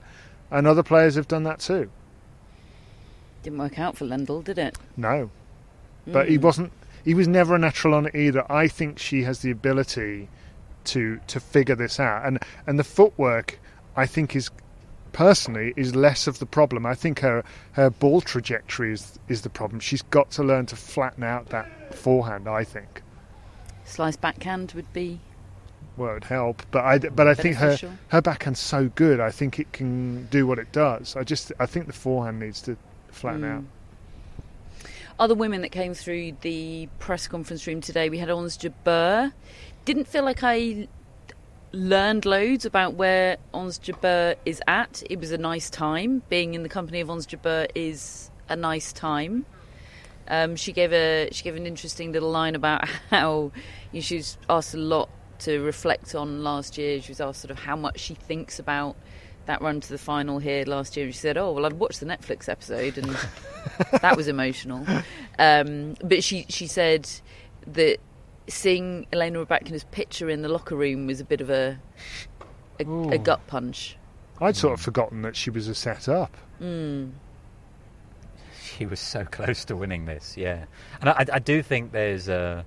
[0.50, 1.90] And other players have done that too.
[3.42, 4.76] Didn't work out for Lendl, did it?
[4.96, 5.30] No,
[6.06, 6.42] but he Mm.
[6.42, 6.72] wasn't.
[7.04, 8.44] He was never a natural on it either.
[8.50, 10.28] I think she has the ability
[10.84, 13.58] to to figure this out, and and the footwork,
[13.96, 14.50] I think is
[15.12, 16.86] personally is less of the problem.
[16.86, 19.80] I think her her ball trajectory is is the problem.
[19.80, 22.48] She's got to learn to flatten out that forehand.
[22.48, 23.02] I think.
[23.84, 25.20] Slice backhand would be.
[25.96, 27.76] Well, it would help, but I but I think her
[28.08, 29.20] her backhand's so good.
[29.20, 31.16] I think it can do what it does.
[31.16, 32.76] I just I think the forehand needs to
[33.10, 33.56] flatten Mm.
[33.58, 33.64] out.
[35.18, 39.32] Other women that came through the press conference room today, we had Ons Jabeur.
[39.84, 40.88] Didn't feel like I
[41.72, 45.02] learned loads about where Ons Jabeur is at.
[45.08, 46.22] It was a nice time.
[46.28, 49.46] Being in the company of Ons Jabeur is a nice time.
[50.28, 53.52] Um, she gave a she gave an interesting little line about how
[53.90, 55.08] you know, she was asked a lot
[55.40, 57.00] to reflect on last year.
[57.00, 58.96] She was asked sort of how much she thinks about
[59.46, 61.06] that run to the final here last year.
[61.06, 63.16] And she said, "Oh well, I've watched the Netflix episode and
[64.00, 64.86] that was emotional."
[65.38, 67.08] Um, but she she said
[67.66, 67.98] that
[68.48, 71.78] seeing Elena Rybakina's picture in the locker room was a bit of a
[72.80, 73.96] a, a gut punch.
[74.40, 76.36] I'd sort of forgotten that she was a set up.
[76.60, 77.12] Mm.
[78.60, 80.64] She was so close to winning this, yeah.
[81.00, 82.64] And I, I do think there's a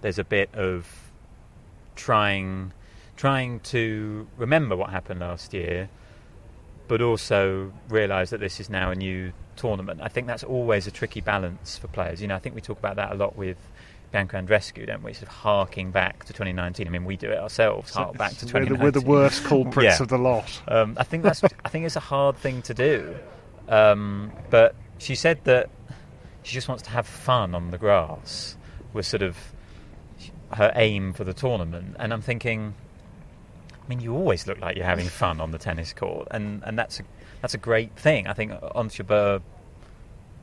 [0.00, 0.86] there's a bit of
[1.96, 2.72] trying
[3.16, 5.88] trying to remember what happened last year,
[6.86, 10.00] but also realise that this is now a new tournament.
[10.00, 12.22] I think that's always a tricky balance for players.
[12.22, 13.56] You know, I think we talk about that a lot with
[14.10, 15.12] Bianca Andrescu, don't we?
[15.12, 16.86] Sort of harking back to 2019.
[16.86, 17.92] I mean, we do it ourselves.
[17.92, 18.84] Hark back to We're the, 2019.
[18.84, 20.02] we're the worst culprits Yeah.
[20.02, 20.62] of the lot.
[20.66, 21.42] Um, I think that's.
[21.44, 23.14] I think it's a hard thing to do.
[23.68, 25.68] Um, but she said that
[26.42, 28.56] she just wants to have fun on the grass.
[28.94, 29.36] Was sort of
[30.52, 32.74] her aim for the tournament, and I'm thinking.
[33.72, 36.78] I mean, you always look like you're having fun on the tennis court, and, and
[36.78, 37.04] that's a
[37.40, 38.26] that's a great thing.
[38.26, 39.40] I think Ons Jabeur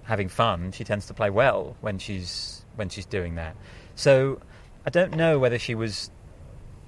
[0.04, 3.56] having fun, she tends to play well when she's when she's doing that.
[3.96, 4.40] So
[4.86, 6.12] I don't know whether she was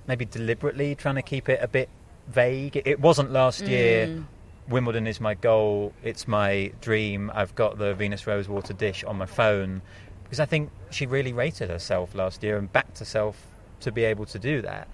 [0.08, 1.90] maybe deliberately trying to keep it a bit
[2.28, 2.82] vague.
[2.86, 4.08] It, wasn't last year.
[4.08, 4.26] Mm.
[4.70, 5.94] Wimbledon is my goal.
[6.04, 7.32] It's my dream.
[7.34, 9.82] I've got the Venus Rosewater dish on my phone
[10.24, 13.42] because I think she really rated herself last year and backed herself
[13.80, 14.90] to be able to do that.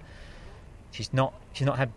[0.92, 1.34] She's not.
[1.52, 1.92] She's not had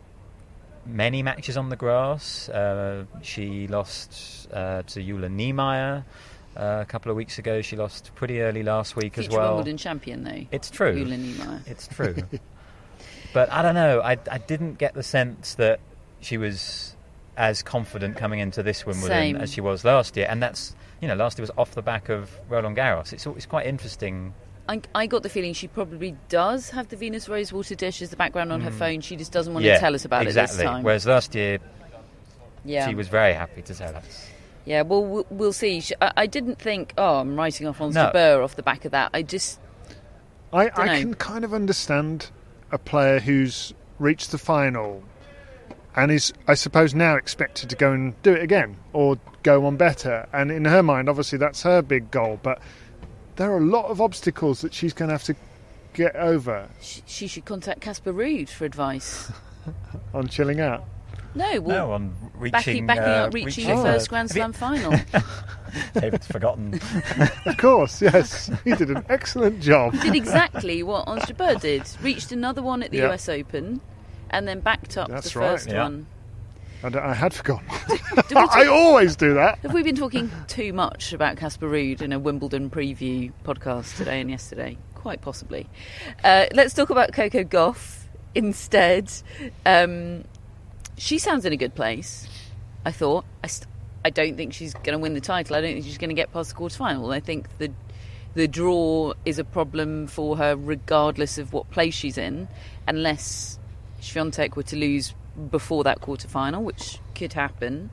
[0.88, 2.49] many matches on the grass.
[2.49, 6.03] Uh, she lost uh, to Jule Niemeier
[6.58, 7.62] uh, a couple of weeks ago.
[7.62, 9.56] She lost pretty early last week as well.
[9.56, 10.46] Wimbledon champion though.
[10.52, 11.06] It's true.
[11.06, 11.65] Niemeier.
[11.67, 12.15] It's true.
[13.34, 14.02] but I don't know.
[14.02, 15.80] I, I didn't get the sense that
[16.20, 16.96] she was
[17.38, 19.36] as confident coming into this Wimbledon Same.
[19.36, 20.26] as she was last year.
[20.28, 23.13] And that's, you know, last year was off the back of Roland Garros.
[23.13, 24.34] It's, it's quite interesting.
[24.67, 28.17] I, I got the feeling she probably does have the Venus Rosewater dish as the
[28.17, 28.80] background on her Mm.
[28.80, 29.02] phone.
[29.02, 30.56] She just doesn't want yeah, to tell us about exactly.
[30.56, 30.84] it this time.
[30.84, 31.60] Whereas last year,
[32.65, 32.88] yeah.
[32.89, 34.30] she was very happy to tell us.
[34.67, 35.82] Yeah, well, we'll, we'll see.
[36.01, 38.12] I, I didn't think, oh, I'm writing off on No.
[38.12, 39.12] Jabeur off the back of that.
[39.13, 39.62] I just,
[40.51, 40.91] I, Dunno.
[40.91, 42.30] I can kind of understand
[42.69, 45.01] a player who's reached the final
[45.95, 49.77] and is, I suppose, now expected to go and do it again or go on
[49.77, 50.27] better.
[50.34, 52.38] And in her mind, obviously, that's her big goal.
[52.43, 52.60] But
[53.38, 55.36] there are a lot of obstacles that she's going to have to
[55.93, 59.32] get over sh- she should contact Casper Ruud for advice.
[60.13, 60.84] on chilling out.
[61.36, 63.84] No, well, no, on backing, reaching, backing uh, up, reaching reaching your Oh.
[63.84, 64.91] first Grand Slam final.
[65.93, 66.80] David's forgotten.
[67.45, 68.49] Of course, yes.
[68.63, 69.93] he did an excellent job.
[69.93, 71.84] He did exactly what Ons Jabeur did.
[72.01, 73.12] Reached another one at the Yeah.
[73.12, 73.82] US Open,
[74.32, 75.51] and then backed up That's the right.
[75.51, 75.84] first Yeah.
[75.84, 76.08] one.
[76.84, 77.67] I had forgotten.
[77.88, 79.58] Did we I always do that.
[79.60, 84.21] have we been talking too much about Casper Ruud in a Wimbledon preview podcast today
[84.21, 84.77] and yesterday?
[84.93, 85.67] Quite possibly.
[86.23, 88.03] Uh, let's talk about Coco Gauff
[88.36, 89.12] instead.
[89.65, 90.23] Um,
[90.97, 92.27] she sounds in a good place.
[92.86, 93.25] I thought.
[93.43, 93.67] I, st-
[94.03, 95.55] I don't think she's going to win the title.
[95.55, 97.13] I don't think she's going to get past the quarterfinal.
[97.13, 97.71] I think the
[98.33, 102.47] the draw is a problem for her, regardless of what place she's in,
[102.88, 103.57] unless
[103.99, 105.15] Swiatek were to lose
[105.49, 107.89] before that quarterfinal, which could happen.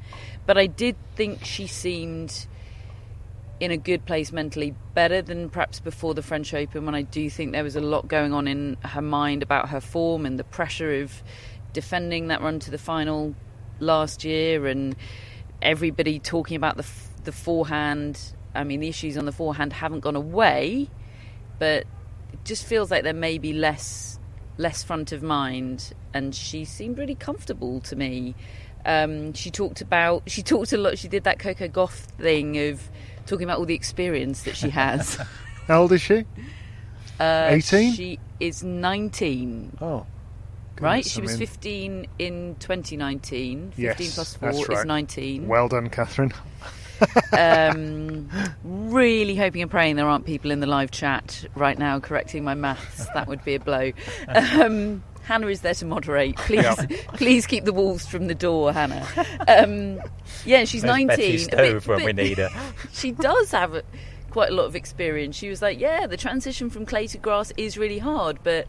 [0.46, 2.46] But I did think she seemed
[3.60, 7.30] in a good place mentally, better than perhaps before the French Open, when I do
[7.30, 10.44] think there was a lot going on in her mind about her form and the
[10.44, 11.22] pressure of
[11.74, 13.34] defending that run to the final
[13.80, 14.96] last year, and
[15.60, 16.86] everybody talking about the
[17.24, 18.32] the forehand.
[18.54, 20.88] I mean, the issues on the forehand haven't gone away,
[21.58, 21.84] but
[22.32, 24.18] it just feels like there may be less
[24.56, 28.34] less front of mind, and she seemed really comfortable to me.
[28.86, 30.98] Um, she talked about she talked a lot.
[30.98, 32.88] She did that Coco Gauff thing of
[33.26, 35.16] talking about all the experience that she has.
[35.66, 36.24] How old is she?
[37.18, 37.92] Uh, 18?
[37.92, 39.76] She is nineteen.
[39.80, 40.06] Oh.
[40.80, 43.72] Right, she I was mean- 15 in 2019.
[43.76, 45.46] 15 Yes, plus 4 that's is 19.
[45.46, 46.32] Well done, Catherine.
[47.32, 48.28] Um,
[48.64, 52.54] really hoping and praying there aren't people in the live chat right now correcting my
[52.54, 53.06] maths.
[53.14, 53.92] That would be a blow.
[54.28, 56.36] Um, Hannah is there to moderate.
[56.36, 56.76] Please,
[57.14, 59.06] please keep the wolves from the door, Hannah.
[59.48, 59.98] Um,
[60.44, 61.06] yeah, she's There's 19.
[61.08, 62.50] Betsy Stove bit- when we need her.
[62.92, 63.82] she does have a,
[64.30, 65.34] quite a lot of experience.
[65.36, 68.66] She was like, "Yeah, the transition from clay to grass is really hard, but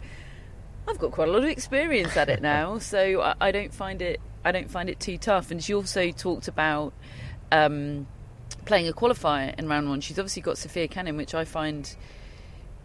[0.87, 4.01] I've got quite a lot of experience at it now, so I, I don't find
[4.01, 4.19] it.
[4.43, 6.93] I don't find it too tough." And she also talked about
[7.51, 8.07] um,
[8.65, 10.01] playing a qualifier in round one.
[10.01, 11.95] She's obviously got Sofia Kenin, which I find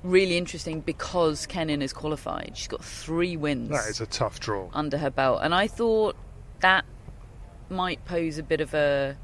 [0.03, 2.53] really interesting because Kennan is qualified.
[2.55, 4.71] She's got three wins That is a tough draw.
[4.73, 6.17] under her belt, and I thought
[6.61, 6.85] that
[7.69, 9.17] might pose a bit of a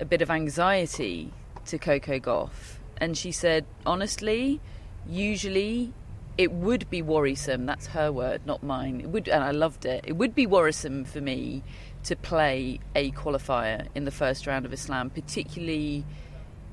[0.00, 1.32] a bit of anxiety
[1.66, 2.78] to Coco Gauff.
[2.96, 4.60] And she said, honestly,
[5.08, 5.92] usually
[6.38, 7.66] it would be worrisome.
[7.66, 9.00] That's her word, not mine.
[9.00, 10.04] It would, and I loved it.
[10.06, 11.62] It would be worrisome for me
[12.04, 16.04] to play a qualifier in the first round of a slam, particularly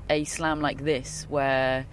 [0.08, 1.86] a slam like this, where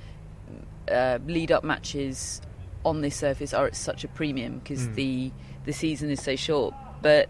[0.89, 2.41] uh, lead up matches
[2.85, 5.31] on this surface are at such a premium because the
[5.65, 6.73] the season is so short.
[7.01, 7.29] But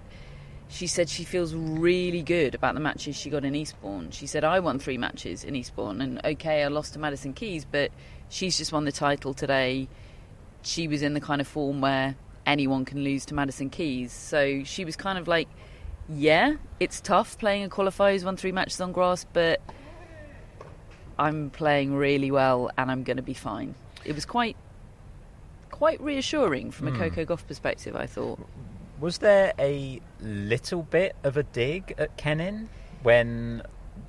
[0.70, 4.12] she said she feels really good about the matches she got in Eastbourne.
[4.12, 7.66] She said I won three matches in Eastbourne, and okay, I lost to Madison Keys,
[7.66, 7.92] but
[8.30, 9.88] she's just won the title today.
[10.68, 14.64] She was in the kind of form where anyone can lose to Madison Keys, so
[14.66, 15.48] she was kind of like,
[16.10, 19.62] yeah, it's tough playing a qualifier who's won three matches on grass, but
[21.18, 23.76] I'm playing really well and I'm going to be fine.
[24.06, 24.58] It was quite
[25.72, 26.98] quite reassuring from a Hmm.
[26.98, 28.40] Coco Gauff perspective, I thought.
[29.00, 32.68] Was there a little bit of a dig at Kenin
[33.04, 33.62] when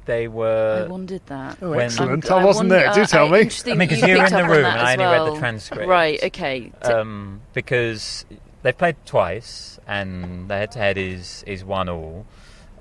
[0.08, 0.84] they were.
[0.86, 1.58] I wondered that.
[1.62, 2.28] Oh, When- excellent.
[2.30, 2.94] I'm- I wasn't wonder- there.
[2.94, 3.40] Do tell uh, me.
[3.42, 5.34] interesting I mean, 'cause you you were in the room and I as only read
[5.34, 5.86] the transcript.
[5.86, 6.72] Right, okay.
[6.82, 8.24] Um, because
[8.62, 12.26] they've played twice and the head-to-head is is one all.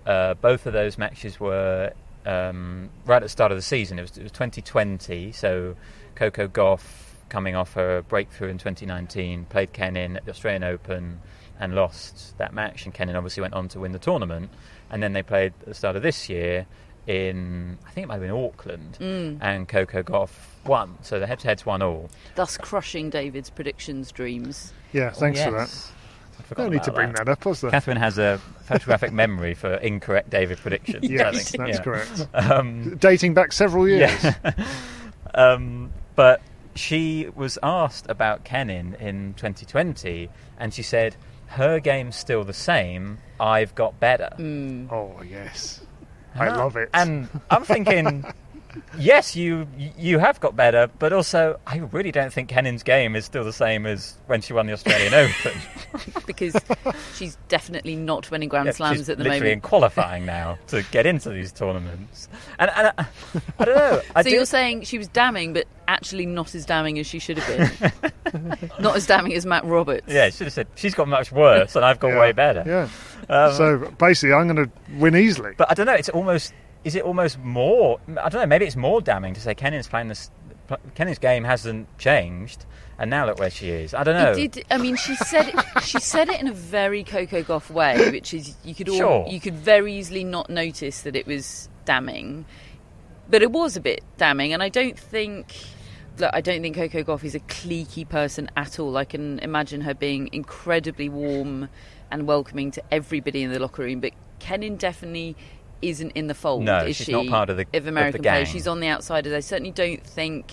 [0.05, 1.91] Uh, both of those matches were
[2.25, 3.99] um, right at the start of the season.
[3.99, 5.75] It was, it was 2020, so
[6.15, 6.81] Coco Gauff
[7.29, 11.19] coming off her breakthrough in 2019 played Kenin at the Australian Open
[11.59, 12.85] and lost that match.
[12.85, 14.49] And Kenin obviously went on to win the tournament.
[14.89, 16.65] And then they played at the start of this year
[17.07, 19.37] in I think it might have been Auckland, Mm.
[19.41, 20.29] and Coco Gauff
[20.65, 20.97] won.
[21.01, 22.09] So the head-to-head's one all.
[22.35, 24.73] thus crushing David's predictions dreams.
[24.91, 25.73] Yeah, thanks for that.
[26.39, 27.71] I forgot No need to bring that up, was there?
[27.71, 31.03] Catherine has a photographic memory for incorrect David predictions.
[31.03, 31.63] I Yes, think.
[31.65, 31.83] that's Yeah.
[31.83, 32.27] correct.
[32.33, 34.23] Um, Dating back several years.
[34.23, 34.51] yeah.
[35.35, 36.41] um, but
[36.75, 41.15] she was asked about Kenin in 2020, and she said,
[41.47, 43.17] "Her game's still the same.
[43.39, 44.91] I've got better." Mm.
[44.91, 45.81] Oh yes,
[46.39, 46.89] I love it.
[46.93, 48.25] And I'm thinking,
[48.97, 53.25] yes, you you have got better, but also I really don't think Kenin's game is
[53.25, 55.51] still the same as when she won the Australian Open.
[56.27, 56.55] because
[57.15, 59.63] she's definitely not winning Grand Yeah, Slams she's at the literally in moment.
[59.63, 62.27] qualifying now to get into these tournaments.
[62.59, 63.05] And, and I,
[63.59, 64.01] I don't know.
[64.15, 67.19] I so do, you're saying she was damning, but actually not as damning as she
[67.19, 67.91] should have
[68.33, 68.59] been.
[68.79, 70.11] not as damning as Matt Roberts.
[70.11, 72.63] yeah, she should have said she's got much worse, and I've got Yeah, way better.
[72.65, 72.89] Yeah.
[73.29, 75.53] Um, so basically, I'm going to win easily.
[75.57, 75.93] but I don't know.
[75.93, 76.53] It's almost.
[76.83, 77.99] Is it almost more?
[78.21, 78.45] I don't know.
[78.45, 80.31] Maybe it's more damning to say Kenin's playing this.
[80.95, 82.65] Kenin's game hasn't changed,
[82.99, 83.93] and now look where she is.
[83.93, 84.31] I don't know.
[84.31, 84.65] It did.
[84.69, 88.33] I mean, she said it, she said it in a very Coco Gauff way, which
[88.33, 89.25] is you could all, Sure.
[89.29, 92.45] you could very easily not notice that it was damning,
[93.29, 95.53] but it was a bit damning, and I don't think.
[96.19, 98.97] Look, I don't think Coco Gauff is a cliquey person at all.
[98.97, 101.69] I can imagine her being incredibly warm
[102.11, 105.35] and welcoming to everybody in the locker room, but Kenin definitely
[105.81, 107.11] isn't in the fold, No, is she's she?
[107.11, 108.33] not part of the- of the American gang.
[108.33, 108.47] players.
[108.49, 109.33] She's on the outsiders.
[109.33, 110.51] I certainly don't think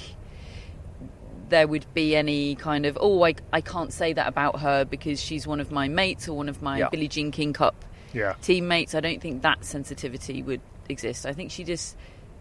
[1.48, 5.20] there would be any kind of oh I, I can't say that about her because
[5.22, 6.88] she's one of my mates or one of my Yeah.
[6.88, 8.34] Billie Jean King Cup yeah.
[8.42, 8.94] teammates.
[8.94, 11.26] I don't think that sensitivity would exist.
[11.26, 11.96] I think she just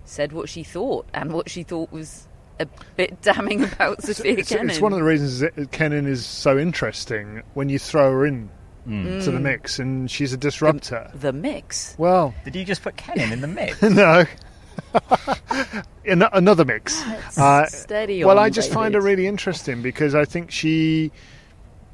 [0.05, 2.27] said what she thought and what she thought was
[2.59, 4.69] a bit damning about Sofia It's, Kenin.
[4.69, 8.49] it's one of the reasons that Kenin is so interesting when you throw her in
[8.87, 9.23] Mm.
[9.23, 11.09] to the mix, and she's a disruptor.
[11.15, 11.95] the mix.
[11.97, 13.81] Well, Did you just put Kenin in the mix?
[13.81, 14.25] no.
[16.03, 17.01] In another mix.
[17.37, 21.11] Uh, Steady well, on, I just find her really interesting because I think she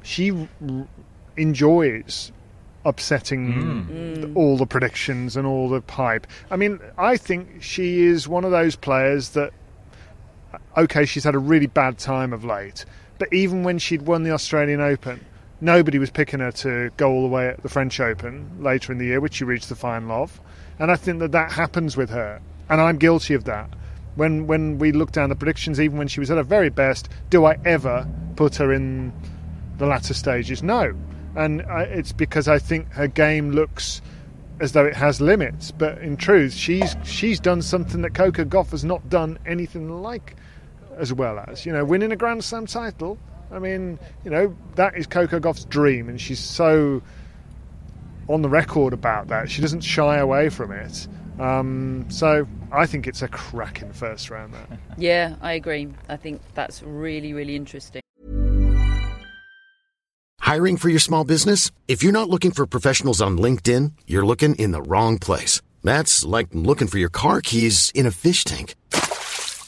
[0.02, 0.48] she r-
[1.36, 2.32] enjoys
[2.84, 4.36] upsetting Mm.
[4.36, 6.26] all the predictions and all the hype.
[6.50, 9.52] I mean, I think she is one of those players that
[10.76, 12.84] okay, she's had a really bad time of late,
[13.18, 15.24] but even when she'd won the Australian Open,
[15.60, 18.98] nobody was picking her to go all the way at the French Open later in
[18.98, 20.40] the year, which she reached the final of.
[20.78, 23.68] And I think that that happens with her, and I'm guilty of that.
[24.16, 27.08] When when we look down the predictions, even when she was at her very best,
[27.28, 28.06] do I ever
[28.36, 29.12] put her in
[29.78, 30.62] the latter stages?
[30.62, 30.94] No,
[31.36, 34.02] and I, it's because I think her game looks
[34.60, 38.70] as though it has limits, but in truth, she's she's done something that Coco Gauff
[38.70, 40.36] has not done anything like
[40.96, 41.64] as well as.
[41.64, 43.18] You know, winning a Grand Slam title.
[43.52, 47.02] I mean, you know, that is Coco Gauff's dream, and she's so
[48.28, 49.50] on the record about that.
[49.50, 51.08] She doesn't shy away from it.
[51.40, 54.78] Um, so I think it's a cracking first round there.
[54.98, 55.88] Yeah, I agree.
[56.10, 58.02] I think that's really, really interesting.
[60.40, 61.70] Hiring for your small business?
[61.88, 65.62] If you're not looking for professionals on LinkedIn, you're looking in the wrong place.
[65.82, 68.74] That's like looking for your car keys in a fish tank.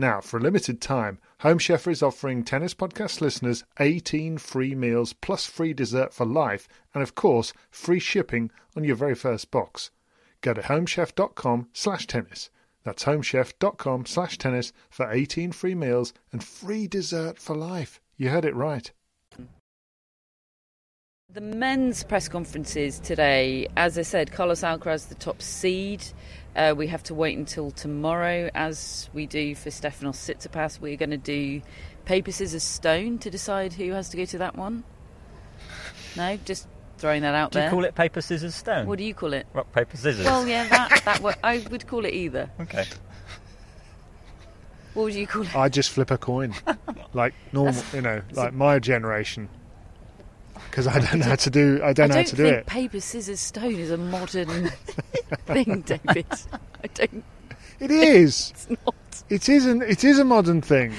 [0.00, 5.12] Now, for a limited time, Home Chef is offering Tennis Podcast listeners 18 free meals
[5.12, 9.90] plus free dessert for life, and of course, free shipping on your very first box.
[10.40, 12.48] Go to homechef.com slash tennis.
[12.84, 18.00] That's homechef.com slash tennis for 18 free meals and free dessert for life.
[18.16, 18.92] You heard it right.
[21.30, 26.02] The men's press conferences today, as I said, Carlos Alcaraz, the top seed.
[26.58, 30.80] Uh, we have to wait until tomorrow, as we do for Stefanos Tsitsipas.
[30.80, 31.62] We're going to do
[32.04, 34.82] paper, scissors, stone to decide who has to go to that one.
[36.16, 36.66] No, just
[36.98, 37.70] throwing that out Do there.
[37.70, 38.88] Do you call it paper, scissors, stone?
[38.88, 39.46] What do you call it?
[39.54, 40.24] Rock, paper, scissors.
[40.24, 42.50] Well, yeah, that that wo- I would call it either.
[42.60, 42.86] Okay.
[44.94, 45.54] What would you call it?
[45.54, 46.54] I just flip a coin,
[47.12, 49.48] like normal, you know, like my generation.
[50.70, 51.80] Because I don't know how to do.
[51.82, 52.66] I don't know I how don't to do it.
[52.66, 54.68] paper, scissors, stone is a modern
[55.46, 56.26] thing, David.
[56.84, 57.24] I don't.
[57.80, 58.50] It is.
[58.56, 58.94] It's not.
[59.28, 59.82] It isn't.
[59.82, 60.92] It is a modern thing.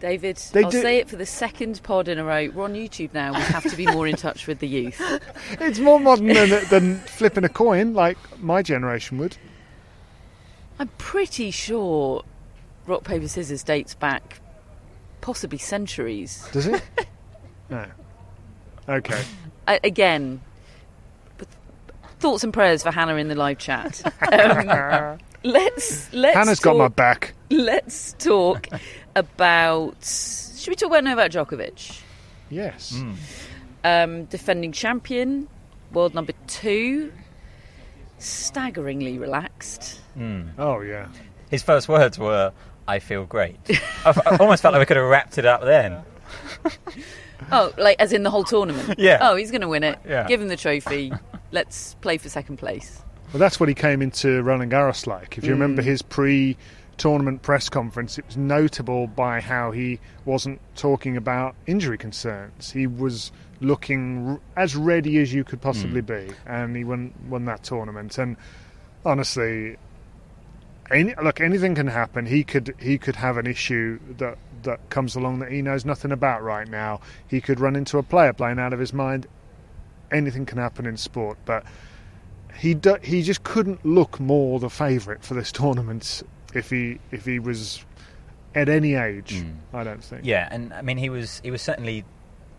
[0.00, 2.48] David, They I'll do- say it for the second pod in a row.
[2.54, 3.32] We're on YouTube now.
[3.34, 5.00] We have to be more in touch with the youth.
[5.52, 9.36] It's more modern than, than flipping a coin, like my generation would.
[10.78, 12.22] I'm pretty sure
[12.86, 14.40] rock paper scissors dates back
[15.20, 16.46] possibly centuries.
[16.52, 16.82] Does it?
[17.70, 17.86] no.
[18.88, 19.22] Okay.
[19.66, 20.40] Uh, again,
[22.18, 24.02] thoughts and prayers for Hannah in the live chat.
[24.32, 27.34] Um, let's let's Hannah's talk, got my back.
[27.50, 28.68] Let's talk
[29.16, 30.04] about.
[30.04, 32.00] Should we talk about Novak Djokovic?
[32.50, 32.94] Yes.
[32.96, 33.12] Hmm.
[33.84, 35.48] um, defending champion,
[35.92, 37.12] world number two,
[38.18, 40.00] staggeringly relaxed.
[40.58, 41.08] Oh yeah.
[41.50, 42.52] His first words were,
[42.86, 43.56] I feel great.
[44.04, 46.02] I, I almost felt like we could have wrapped it up then.
[47.52, 48.94] Oh, like as in the whole tournament?
[48.98, 49.18] Yeah.
[49.22, 49.98] Oh, he's going to win it.
[50.06, 50.26] Yeah.
[50.26, 51.12] Give him the trophy.
[51.52, 53.02] Let's play for second place.
[53.32, 55.38] Well, that's what he came into Roland Garros like.
[55.38, 55.54] If you mm.
[55.54, 61.96] remember his pre-tournament press conference, it was notable by how he wasn't talking about injury
[61.96, 62.72] concerns.
[62.72, 66.28] He was looking as ready as you could possibly mm.
[66.28, 68.18] be, and he won won that tournament.
[68.18, 68.36] And
[69.04, 69.76] honestly,
[70.90, 72.26] any, look, anything can happen.
[72.26, 76.12] He could he could have an issue that that comes along that he knows nothing
[76.12, 77.00] about right now.
[77.28, 79.26] He could run into a player playing out of his mind.
[80.10, 81.64] Anything can happen in sport, but
[82.58, 86.22] he do, he just couldn't look more the favourite for this tournament
[86.54, 87.84] if he if he was
[88.54, 89.40] at any age.
[89.40, 89.76] Hmm.
[89.76, 90.22] I don't think.
[90.24, 92.04] Yeah, and I mean he was he was certainly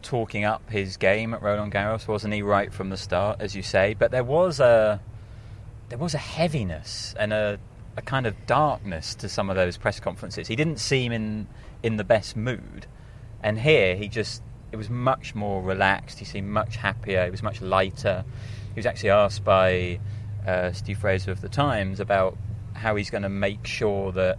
[0.02, 2.42] talking up his game at Roland Garros, wasn't he?
[2.42, 3.94] Right from the start, as you say.
[3.94, 5.02] But there was a
[5.90, 7.60] there was a heaviness and a
[7.98, 10.48] a kind of darkness to some of those press conferences.
[10.48, 11.48] He didn't seem in
[11.84, 12.86] in the best mood,
[13.44, 16.20] and here he just it was much more relaxed.
[16.20, 17.26] He seemed much happier.
[17.26, 18.24] He was much lighter.
[18.74, 20.00] He was actually asked by
[20.48, 22.38] uh, Steve Fraser of the Times about
[22.74, 24.38] how he's going to make sure that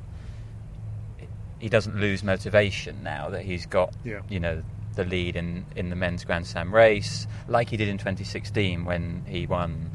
[1.59, 4.21] he doesn't lose motivation now that he's got, Yeah.
[4.29, 4.63] you know,
[4.95, 9.25] the lead in, in the men's Grand Slam race, like he did in 2016 when
[9.29, 9.91] he won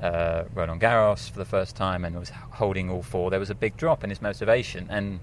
[0.00, 3.30] uh, Roland Garros for the first time and was holding all four.
[3.30, 5.20] There was a big drop in his motivation, and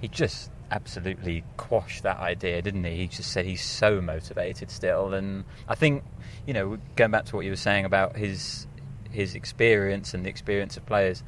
[0.00, 2.96] he just absolutely quashed that idea, didn't he?
[2.96, 6.04] He just said he's so motivated still, and I think,
[6.46, 8.66] you know, going back to what you were saying about his
[9.10, 11.22] his experience and the experience of players,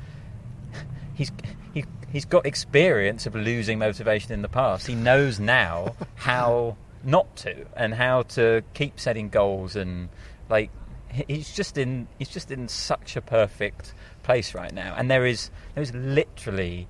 [1.15, 1.33] he's
[1.75, 4.87] he, he's got experience of losing motivation in the past.
[4.87, 10.09] He knows now how not to and how to keep setting goals and
[10.49, 10.71] like
[11.11, 13.93] he- he's just in he's just in such a perfect
[14.23, 14.95] place right now.
[14.97, 16.87] And there is there is literally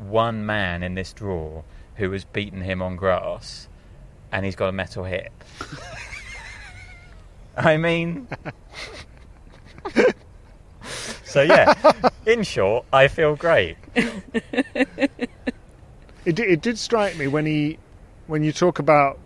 [0.00, 1.62] one man in this draw
[1.96, 3.68] who has beaten him on grass,
[4.32, 5.32] and he's got a metal hip.
[7.56, 8.28] I mean.
[11.24, 11.74] so yeah,
[12.26, 13.76] in short, I feel great.
[16.24, 17.78] It, di- it did strike me when he,
[18.26, 19.18] when you talk about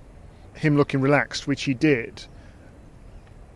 [0.55, 2.25] him looking relaxed, which he did.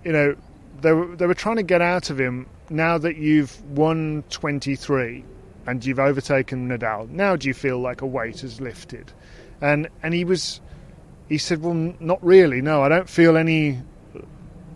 [0.04, 0.36] You know,
[0.80, 2.46] they were they were trying to get out of him.
[2.70, 5.24] Now that you've won twenty three,
[5.68, 9.12] and you've overtaken Nadal, now do you feel like a weight has lifted?
[9.60, 10.60] And and he was,
[11.28, 12.60] he said, well, not really.
[12.62, 13.80] No, I don't feel any.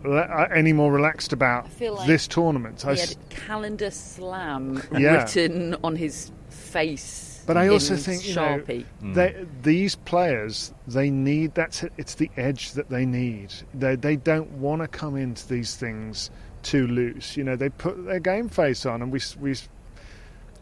[0.05, 2.85] Uh, any more relaxed about feel like this tournament?
[2.85, 5.21] I He s- had calendar slam Yeah.
[5.23, 7.41] written on his face.
[7.47, 8.85] But I also in think you Sharpie.
[9.01, 13.53] know they, these players they need that's it, it's the edge that they need.
[13.73, 16.29] They they don't want to come into these things
[16.63, 17.37] too loose.
[17.37, 19.69] You know they put their game face on, and we s- we s-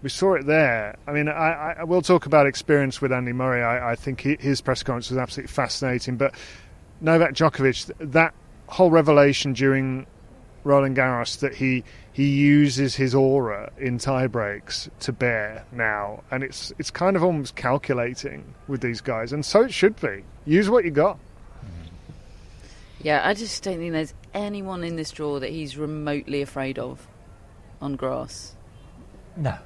[0.01, 0.97] we saw it there.
[1.07, 3.61] I mean, I, I, I will talk about experience with Andy Murray.
[3.61, 6.17] I, I think he, his press conference was absolutely fascinating.
[6.17, 6.35] But
[7.01, 8.33] Novak Djokovic, that
[8.67, 10.07] whole revelation during
[10.63, 11.83] Roland Garros that he
[12.13, 17.55] he uses his aura in tiebreaks to bear now, and it's it's kind of almost
[17.55, 20.23] calculating with these guys, and so it should be.
[20.45, 21.17] Use what you got.
[21.17, 21.87] Mm-hmm.
[23.03, 27.07] Yeah, I just don't think there's anyone in this draw that he's remotely afraid of
[27.81, 28.55] on grass.
[29.37, 29.57] No,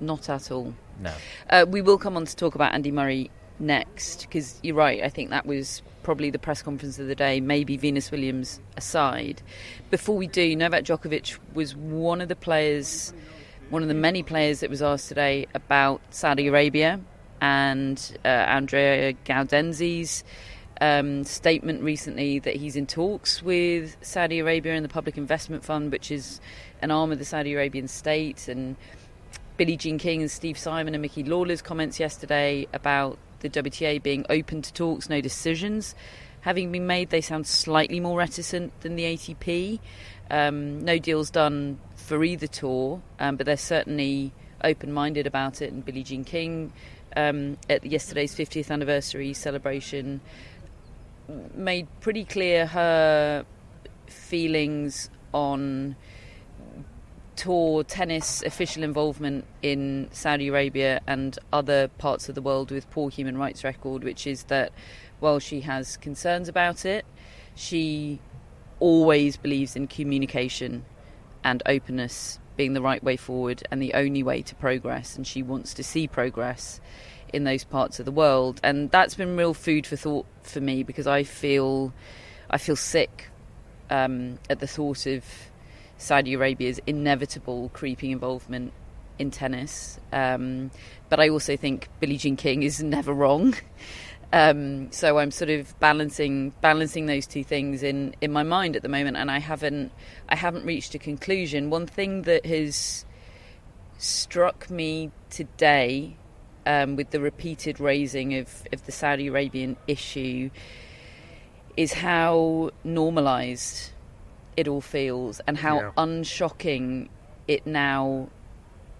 [0.00, 0.74] Not at all.
[1.00, 1.12] no.
[1.48, 5.02] Uh, we will come on to talk about Andy Murray next because you're right.
[5.02, 9.42] I think that was probably the press conference of the day, maybe Venus Williams aside.
[9.90, 13.12] Before we do, Novak Djokovic was one of the players,
[13.68, 17.00] one of the many players that was asked today about Saudi Arabia
[17.40, 20.24] and uh, Andrea Gaudenzi's
[20.80, 25.92] um, statement recently that he's in talks with Saudi Arabia and the Public Investment Fund,
[25.92, 26.40] which is
[26.80, 28.76] an arm of the Saudi Arabian state, and
[29.60, 34.24] Billie Jean King and Steve Simon and Mickey Lawler's comments yesterday about the WTA being
[34.30, 35.94] open to talks, no decisions
[36.40, 37.10] having been made.
[37.10, 39.78] They sound slightly more reticent than the ATP.
[40.30, 44.32] Um, no deals done for either tour, um, but they're certainly
[44.64, 45.70] open minded about it.
[45.70, 46.72] And Billie Jean King,
[47.14, 50.22] um, at yesterday's 50th anniversary celebration,
[51.54, 53.44] made pretty clear her
[54.06, 55.96] feelings on
[57.40, 63.08] tour tennis official involvement in Saudi Arabia and other parts of the world with poor
[63.08, 64.70] human rights record, which is that
[65.20, 67.06] while she has concerns about it,
[67.54, 68.20] she
[68.78, 70.84] always believes in communication
[71.42, 75.42] and openness being the right way forward and the only way to progress, and she
[75.42, 76.78] wants to see progress
[77.32, 80.82] in those parts of the world, and that's been real food for thought for me
[80.82, 81.94] because I feel,
[82.50, 83.30] I feel sick
[83.88, 85.24] um, at the thought of
[86.00, 88.72] Saudi Arabia's inevitable creeping involvement
[89.18, 90.00] in tennis.
[90.12, 90.70] Um,
[91.10, 93.54] but I also think Billie Jean King is never wrong.
[94.32, 98.82] Um, so I'm sort of balancing balancing those two things in, in my mind at
[98.82, 99.92] the moment, and I haven't
[100.28, 101.68] I haven't reached a conclusion.
[101.68, 103.04] One thing that has
[103.98, 106.16] struck me today
[106.64, 110.50] um, with the repeated raising of, of the Saudi Arabian issue
[111.76, 113.90] is how normalised
[114.56, 115.90] it all feels and how Yeah.
[115.96, 117.08] unshocking
[117.48, 118.28] it now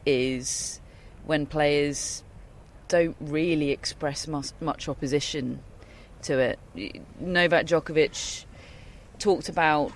[0.06, 0.80] is
[1.26, 2.22] when players
[2.88, 5.62] don't really express mus- much opposition
[6.22, 6.58] to it.
[7.20, 8.44] Novak Djokovic
[9.18, 9.92] talked about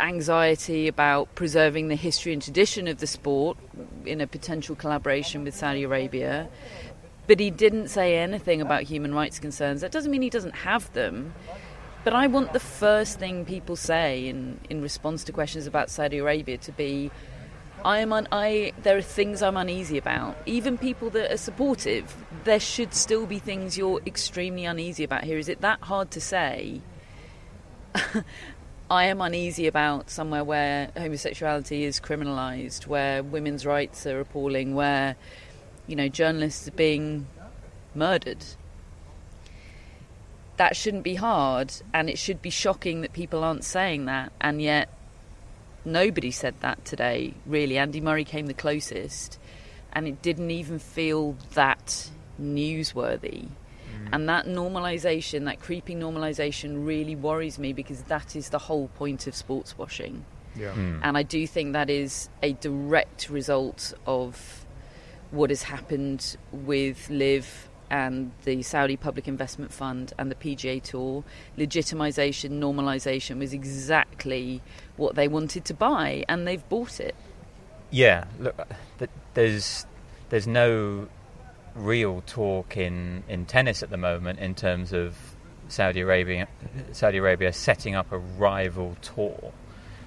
[0.00, 3.56] anxiety about preserving the history and tradition of the sport
[4.04, 6.48] in a potential collaboration with Saudi Arabia.
[7.26, 9.80] But he didn't say anything about human rights concerns.
[9.80, 11.32] That doesn't mean he doesn't have them.
[12.04, 16.18] But I want the first thing people say in, in response to questions about Saudi
[16.18, 17.10] Arabia to be
[17.84, 20.36] I am un- I there are things I'm uneasy about.
[20.46, 25.36] Even people that are supportive, there should still be things you're extremely uneasy about here.
[25.36, 26.80] Is it that hard to say?
[28.90, 35.16] I am uneasy about somewhere where homosexuality is criminalised, where women's rights are appalling, where
[35.86, 37.26] you know journalists are being
[37.94, 38.44] murdered.
[40.56, 44.62] That shouldn't be hard, and it should be shocking that people aren't saying that, and
[44.62, 44.88] yet
[45.84, 47.34] nobody said that today.
[47.46, 49.38] Really, Andy Murray came the closest,
[49.92, 53.48] and it didn't even feel that newsworthy.
[53.48, 54.08] Mm.
[54.12, 59.26] And that normalisation, that creeping normalisation, really worries me because that is the whole point
[59.26, 60.24] of sports washing.
[60.56, 60.72] Yeah.
[60.72, 60.80] Hmm.
[60.80, 61.00] Mm.
[61.02, 64.64] And I do think that is a direct result of
[65.30, 71.24] what has happened with LIV and the Saudi Public Investment Fund and the PGA Tour.
[71.58, 74.62] Legitimisation, normalisation was exactly
[74.96, 77.14] what they wanted to buy, and they've bought it.
[77.90, 78.56] Yeah, look,
[79.34, 79.86] there's
[80.30, 81.08] there's no
[81.74, 85.16] real talk in, in tennis at the moment in terms of
[85.68, 86.48] Saudi Arabia
[86.92, 89.52] Saudi Arabia setting up a rival tour,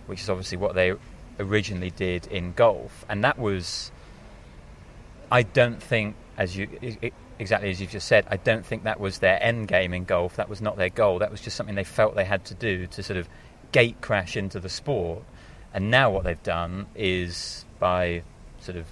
[0.05, 0.93] which is obviously what they
[1.39, 3.91] originally did in golf, and that was.
[5.29, 6.69] I don't think, as you
[7.39, 10.35] exactly as you've just said, I don't think that was their end game in golf.
[10.35, 11.19] That was not their goal.
[11.19, 13.29] That was just something they felt they had to do to sort of
[13.71, 15.23] gate crash into the sport.
[15.73, 18.23] And now what they've done is by
[18.59, 18.87] sort of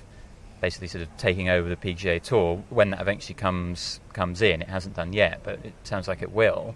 [0.62, 4.62] basically sort of taking over the PGA Tour when that eventually comes comes in.
[4.62, 6.76] It hasn't done yet, but it sounds like it will.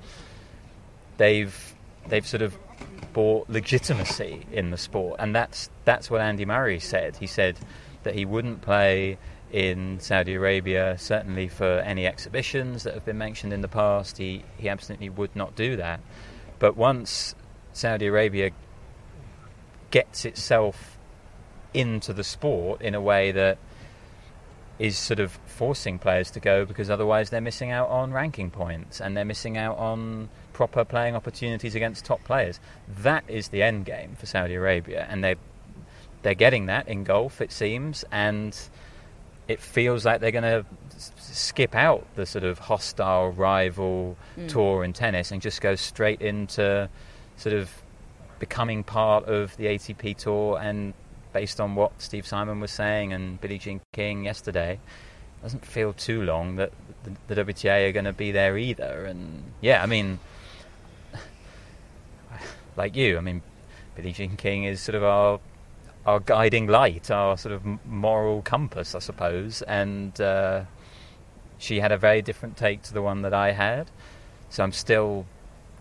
[1.18, 1.76] They've
[2.08, 2.58] they've sort of
[3.14, 7.18] bought legitimacy in the sport, and that's that's what Andy Murray said.
[7.18, 7.58] He said
[8.04, 9.18] that he wouldn't play
[9.52, 14.18] in Saudi Arabia, certainly for any exhibitions that have been mentioned in the past.
[14.18, 16.02] He he absolutely would not do that.
[16.60, 17.36] But once
[17.74, 18.52] Saudi Arabia
[19.91, 20.97] gets itself
[21.74, 23.58] into the sport in a way that
[24.80, 29.02] is sort of forcing players to go because otherwise they're missing out on ranking points
[29.02, 32.60] and they're missing out on proper playing opportunities against top players.
[32.88, 35.36] That is the end game for Saudi Arabia, and they
[36.22, 38.58] they're getting that in golf, it seems, and
[39.50, 40.64] it feels like they're going to
[41.18, 44.47] skip out the sort of hostile rival Mm.
[44.47, 46.88] tour in tennis and just go straight into
[47.36, 47.70] sort of
[48.38, 50.93] becoming part of the ATP tour and
[51.34, 55.93] based on what Steve Simon was saying and Billie Jean King yesterday, it doesn't feel
[55.93, 56.72] too long that
[57.04, 59.06] the, the WTA are going to be there either.
[59.06, 60.20] And yeah, I mean,
[62.78, 63.41] like you, I mean,
[63.95, 65.39] Billie Jean King is sort of our
[66.10, 69.62] our guiding light, our sort of moral compass, I suppose.
[69.62, 70.64] And uh,
[71.60, 73.91] she had a very different take to the one that I had,
[74.49, 75.28] so I'm still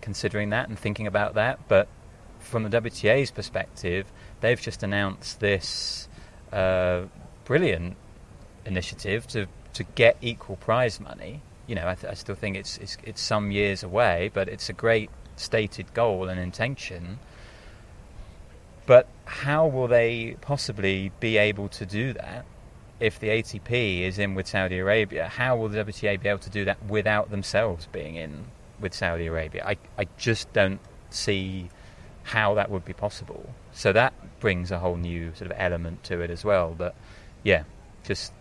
[0.01, 1.67] considering that and thinking about that.
[1.67, 1.87] But
[2.39, 4.05] from the WTA's perspective,
[4.41, 6.07] they've just announced this
[6.53, 7.01] uh,
[7.45, 7.95] brilliant
[8.65, 11.41] initiative to to get equal prize money.
[11.65, 14.69] You know, I, th- I still think it's, it's it's some years away, but it's
[14.69, 17.17] a great stated goal and intention.
[18.85, 22.45] But how will they possibly be able to do that
[22.99, 25.27] if the ATP is in with Saudi Arabia?
[25.27, 28.45] How will the WTA be able to do that without themselves being in
[28.79, 29.63] with Saudi Arabia?
[29.65, 30.79] I, I just don't
[31.11, 31.69] see
[32.23, 33.47] how that would be possible.
[33.71, 36.73] So that brings a whole new sort of element to it as well.
[36.75, 36.95] But
[37.43, 37.63] yeah,
[38.03, 38.33] just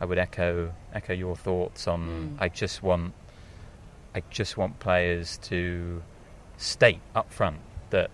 [0.00, 2.36] I would echo echo your thoughts on.
[2.36, 2.42] Mm.
[2.42, 3.14] I just want
[4.12, 6.02] I just want players to
[6.56, 7.58] state up front
[7.90, 8.10] that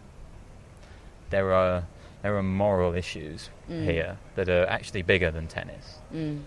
[1.30, 1.86] there are
[2.22, 3.84] there are moral issues Mm.
[3.84, 5.98] here that are actually bigger than tennis.
[6.14, 6.42] Mm.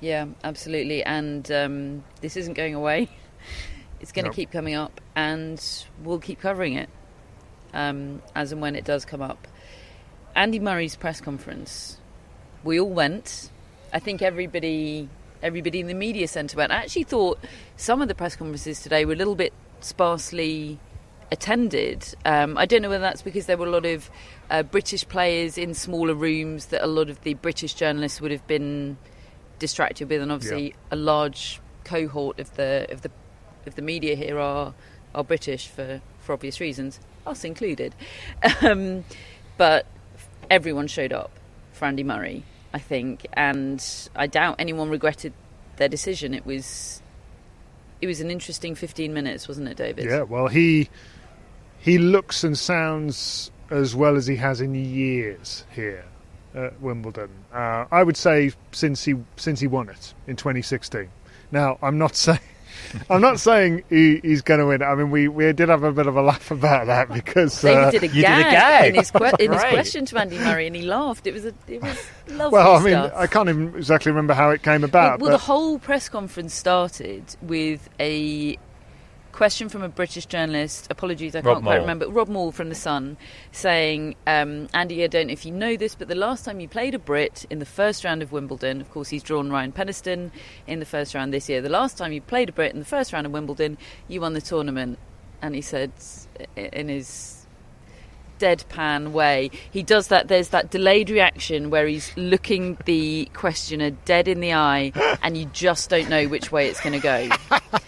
[0.00, 1.02] Yeah, absolutely.
[1.04, 3.08] And um, this isn't going away.
[4.00, 4.36] It's going to Nope.
[4.36, 5.60] keep coming up, and
[6.04, 6.88] we'll keep covering it
[7.74, 9.48] um, as and when it does come up.
[10.36, 11.98] Andy Murray's press conference.
[12.62, 13.50] We all went.
[13.92, 15.08] I think everybody,
[15.42, 16.70] everybody in the media centre went.
[16.70, 17.40] I actually thought
[17.76, 20.78] some of the press conferences today were a little bit sparsely
[21.30, 22.14] attended.
[22.24, 24.10] Um, I don't know whether that's because there were a lot of
[24.50, 28.46] uh, British players in smaller rooms that a lot of the British journalists would have
[28.46, 28.96] been
[29.58, 33.10] distracted with, and obviously a large cohort of the of the
[33.66, 34.74] of the media here are
[35.14, 37.94] are British for for obvious reasons, us included.
[38.62, 39.04] Um,
[39.56, 39.86] but
[40.50, 41.30] everyone showed up
[41.72, 45.32] for Andy Murray, I think, and I doubt anyone regretted
[45.76, 46.34] their decision.
[46.34, 47.02] It was
[48.00, 50.04] it was an interesting 15 minutes, wasn't it, David?
[50.04, 50.88] Yeah, well, he
[51.78, 56.04] he looks and sounds as well as he has in years here
[56.54, 57.30] at Wimbledon.
[57.52, 61.08] Uh, I would say since he since he won it in 2016.
[61.50, 62.40] Now, I'm not saying
[63.10, 64.82] I'm not saying he, he's going to win.
[64.82, 67.84] I mean, we, we did have a bit of a laugh about that because David
[67.84, 68.88] uh, did a you did a gag, gag.
[68.88, 71.26] in, his, que- in his question to Andy Murray, and he laughed.
[71.26, 71.98] It was a, it was
[72.28, 73.12] lovely well, I mean, stuff.
[73.14, 75.20] I can't even exactly remember how it came about.
[75.20, 78.58] well, the but whole press conference started with a
[79.38, 80.88] question from a British journalist.
[80.90, 82.08] Apologies, I Rob can't quite remember.
[82.08, 83.16] Rob Moore from the Sun,
[83.52, 86.66] saying, um, "Andy, I don't know if you know this, but the last time you
[86.66, 90.32] played a Brit in the first round of Wimbledon, of course, he's drawn Ryan Peniston
[90.66, 91.60] in the first round this year.
[91.60, 93.78] The last time you played a Brit in the first round of Wimbledon,
[94.08, 94.98] you won the tournament."
[95.40, 95.92] And he said,
[96.56, 97.46] in his
[98.40, 99.52] deadpan way.
[99.70, 100.26] He does that.
[100.26, 104.90] There's that delayed reaction where he's looking the questioner dead in the eye,
[105.22, 107.78] and you just don't know which way it's going to go.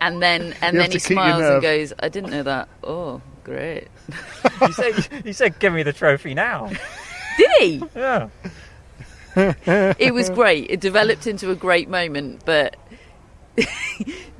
[0.00, 2.68] And then, and then he to keep your smiles and goes, "I didn't know that.
[2.82, 3.88] Oh, great."
[4.62, 6.70] you said, you said, give me the trophy now.
[7.36, 7.82] Did he?
[7.94, 8.28] Yeah.
[9.36, 10.68] It was great.
[10.70, 12.76] It developed into a great moment, but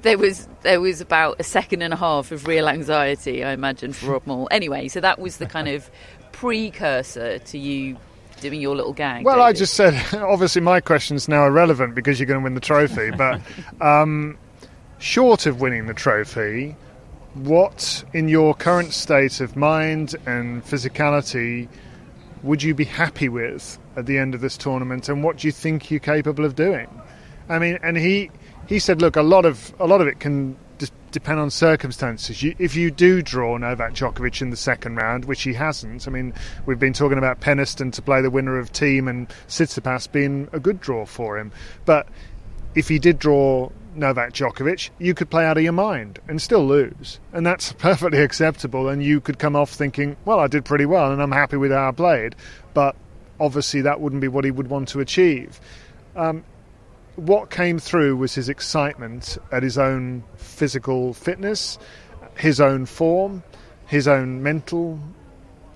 [0.03, 3.93] there was there was about a second and a half of real anxiety, I imagine,
[3.93, 4.49] for Rob Moore.
[4.51, 5.89] Anyway, so that was the kind of
[6.33, 7.97] precursor to you
[8.41, 9.25] doing your little gag.
[9.25, 12.61] Well, I just said, obviously, my question's now irrelevant because you're going to win the
[12.61, 13.11] trophy.
[13.11, 13.41] But
[13.81, 14.39] um,
[15.01, 16.77] short of winning the trophy,
[17.35, 21.69] what, in your current state of mind and physicality,
[22.43, 25.53] would you be happy with at the end of this tournament, and what do you
[25.53, 26.89] think you're capable of doing?
[27.49, 28.31] I mean, and he
[28.67, 32.43] he said, look, a lot of a lot of it can just depend on circumstances.
[32.43, 36.11] You, if you do draw Novak Djokovic in the second round, which he hasn't, I
[36.11, 36.33] mean,
[36.67, 40.61] we've been talking about Peniston to play the winner of Thiem and Tsitsipas being a
[40.61, 41.53] good draw for him,
[41.85, 42.07] but
[42.75, 43.71] if he did draw
[44.01, 47.21] Novak Djokovic, you could play out of your mind and still lose.
[47.33, 48.89] And that's perfectly acceptable.
[48.89, 51.71] And you could come off thinking, well, I did pretty well and I'm happy with
[51.71, 52.35] how I played.
[52.75, 52.97] But
[53.39, 55.61] obviously, that wouldn't be what he would want to achieve.
[56.17, 56.45] Um,
[57.17, 61.79] what came through was his excitement at his own physical fitness,
[62.37, 63.43] his own form,
[63.87, 64.99] his own mental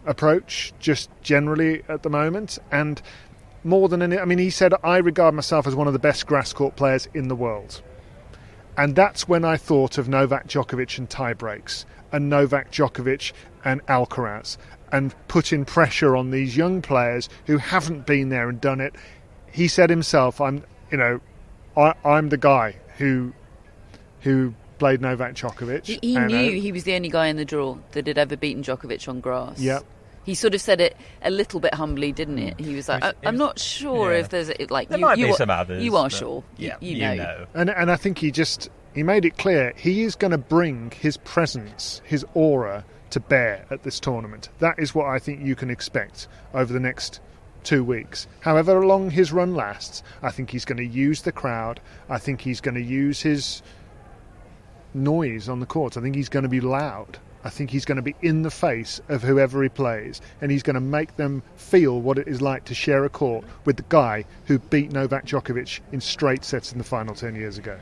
[0.07, 2.59] approach, just generally at the moment.
[2.73, 3.01] And
[3.65, 6.27] more than any, I mean, he said, I regard myself as one of the best
[6.27, 7.83] grass court players in the world.
[8.77, 13.33] And that's when I thought of Novak Djokovic and tie breaks, and Novak Djokovic
[13.65, 14.57] and Alcaraz,
[14.93, 18.95] and putting pressure on these young players who haven't been there and done it.
[19.51, 21.21] He said himself, "I'm, you know,
[21.77, 23.33] I, I'm the guy who,
[24.23, 27.45] who played Novak Djokovic." He, he uh, knew he was the only guy in the
[27.45, 29.61] draw that had ever beaten Djokovic on grass.
[29.61, 29.81] Yeah.
[30.25, 32.59] He sort of said it a little bit humbly, didn't it?
[32.59, 34.21] He was like, It was- I, "I'm not sure yeah.
[34.21, 35.83] if there's a, like There you, might you be are, some others.
[35.85, 36.45] You are but sure.
[36.57, 37.47] You- Yeah, you, know.
[37.55, 40.91] And and I think he just he made it clear he is going to bring
[40.93, 44.49] his presence, his aura to bear at this tournament.
[44.61, 47.21] That is what I think you can expect over the next
[47.63, 48.27] two weeks.
[48.41, 51.81] However long his run lasts, I think he's going to use the crowd.
[52.09, 53.63] I think he's going to use his
[54.95, 55.97] noise on the court.
[55.97, 57.19] I think he's going to be loud.
[57.45, 60.63] I think he's going to be in the face of whoever he plays, and he's
[60.63, 63.85] going to make them feel what it is like to share a court with the
[63.91, 67.79] guy who beat Novak Djokovic in straight sets in the final 10 years ago.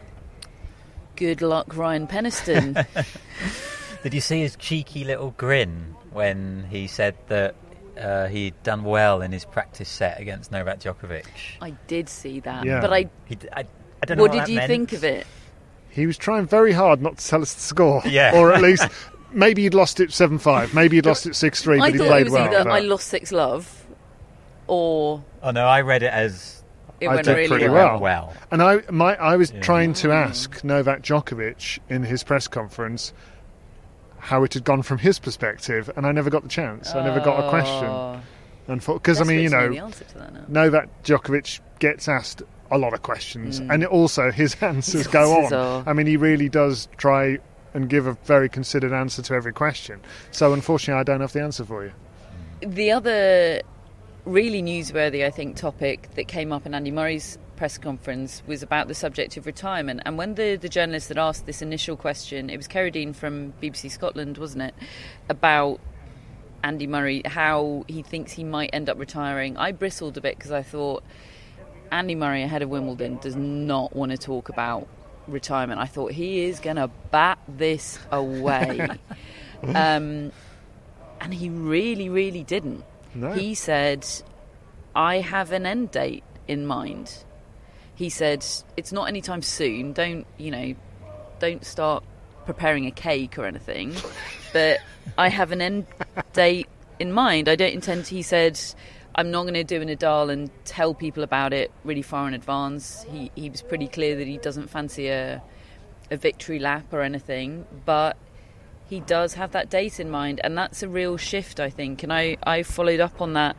[1.16, 2.84] Good luck, Ryan Peniston.
[4.02, 7.54] Did you see his cheeky little grin when he said that
[8.00, 11.24] uh, he'd done well in his practice set against Novak Djokovic?
[11.60, 12.80] I did see that, Yeah.
[12.80, 13.08] but I.
[13.26, 13.60] He, d- I,
[14.02, 14.68] I don't know What what did that you meant.
[14.68, 15.24] think of it?
[15.90, 18.02] He was trying very hard not to tell us the score.
[18.04, 18.32] Yeah.
[18.34, 18.88] Or at least
[19.34, 20.74] maybe he'd lost it 7 5.
[20.74, 22.42] Maybe he'd lost it 6 3, I but he thought played it was well.
[22.54, 23.84] either but I lost six love,
[24.66, 26.62] or Oh no, I read it as
[27.00, 27.98] it I went did really pretty well.
[27.98, 28.00] well.
[28.00, 28.34] well.
[28.50, 29.60] And I, my, I was Yeah.
[29.60, 33.12] trying to ask Novak Djokovic in his press conference
[34.18, 36.94] how it had gone from his perspective, and I never got the chance.
[36.94, 37.86] I never got a question.
[37.88, 38.20] Oh.
[38.68, 40.44] And because I mean, you Desperate know, the answer to that now.
[40.46, 43.74] Novak Djokovic gets asked a lot of questions, Mm.
[43.74, 45.82] and also his answers His go answers on.
[45.82, 47.38] are- I mean, he really does try
[47.74, 50.00] and give a very considered answer to every question.
[50.30, 51.92] So, unfortunately, I don't have the answer for you.
[52.60, 53.62] The other
[54.24, 58.88] really newsworthy, I think, topic that came up in Andy Murray's press conference was about
[58.88, 60.00] the subject of retirement.
[60.04, 63.90] And when the, the journalist that asked this initial question, it was Kheredine from BBC
[63.90, 64.74] Scotland, wasn't it,
[65.28, 65.80] about
[66.64, 69.56] Andy Murray, how he thinks he might end up retiring.
[69.56, 71.02] I bristled a bit because I thought
[71.90, 74.88] Andy Murray ahead of Wimbledon does not want to talk about
[75.32, 75.80] retirement.
[75.80, 78.88] I thought he is going to bat this away.
[79.62, 80.32] um,
[81.20, 82.84] and he really, really didn't.
[83.14, 83.32] No.
[83.32, 84.06] He said,
[84.94, 87.24] I have an end date in mind.
[87.94, 88.44] He said,
[88.76, 89.92] it's not anytime soon.
[89.92, 90.74] Don't, you know,
[91.38, 92.04] don't start
[92.46, 93.94] preparing a cake or anything.
[94.52, 94.80] But
[95.16, 95.86] I have an end
[96.32, 96.68] date
[96.98, 97.48] in mind.
[97.48, 98.58] I don't intend, to, he said,
[99.14, 102.34] I'm not going to do a Nadal and tell people about it really far in
[102.34, 103.04] advance.
[103.10, 105.42] He, he was pretty clear that he doesn't fancy a,
[106.10, 108.16] a victory lap or anything, but
[108.88, 112.02] he does have that date in mind, and that's a real shift, I think.
[112.02, 113.56] And I, I followed up on that.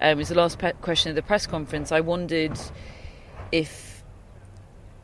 [0.00, 1.92] Um, it was the last pe- question of the press conference.
[1.92, 2.58] I wondered
[3.52, 4.02] if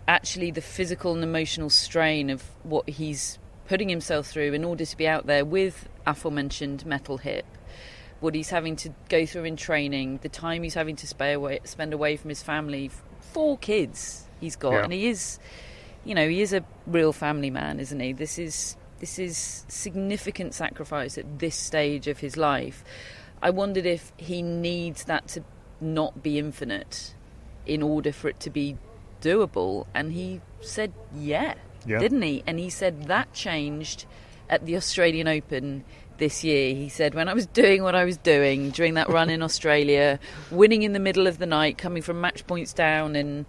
[0.08, 3.38] actually the physical and emotional strain of what he's
[3.68, 7.46] putting himself through in order to be out there with aforementioned metal hip,
[8.20, 11.60] what he's having to go through in training, the time he's having to spend away,
[11.64, 12.90] spend away from his family,
[13.20, 14.84] four kids he's got, Yeah.
[14.84, 15.38] and he is,
[16.04, 18.12] you know, he is a real family man, isn't he?
[18.12, 22.84] This is this is significant sacrifice at this stage of his life.
[23.42, 25.42] I wondered if he needs that to
[25.80, 27.14] not be infinite
[27.64, 28.76] in order for it to be
[29.22, 31.54] doable, and he said, "Yeah."
[31.86, 31.98] Yeah.
[31.98, 32.42] didn't he?
[32.46, 34.04] And he said that changed
[34.50, 35.82] at the Australian Open
[36.20, 36.72] this year.
[36.76, 40.20] He said, when I was doing what I was doing during that run in Australia,
[40.52, 43.44] winning in the middle of the night, coming from match points down and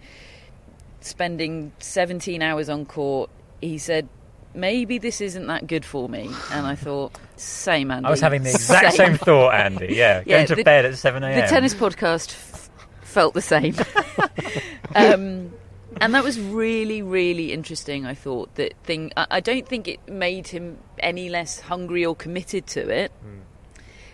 [1.01, 3.29] spending 17 hours on court,
[3.61, 4.09] he said,
[4.53, 6.29] maybe this isn't that good for me.
[6.51, 8.07] And I thought, same, Andy.
[8.07, 9.93] I was having the exact same thought, Andy.
[9.95, 11.39] Yeah, Yeah, going to the- bed at seven a.m.
[11.39, 12.69] The tennis podcast f-
[13.03, 13.75] felt the same.
[14.95, 15.51] um,
[15.99, 18.05] and that was really, really interesting.
[18.05, 19.11] I thought that thing.
[19.17, 23.11] I, I don't think it made him any less hungry or committed to it,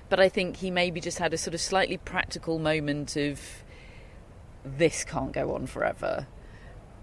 [0.09, 3.39] but I think he maybe just had a sort of slightly practical moment of
[4.65, 6.27] this can't go on forever.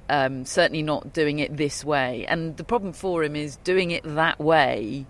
[0.08, 2.26] Um, certainly not doing it this way.
[2.26, 5.06] And the problem for him is doing it that way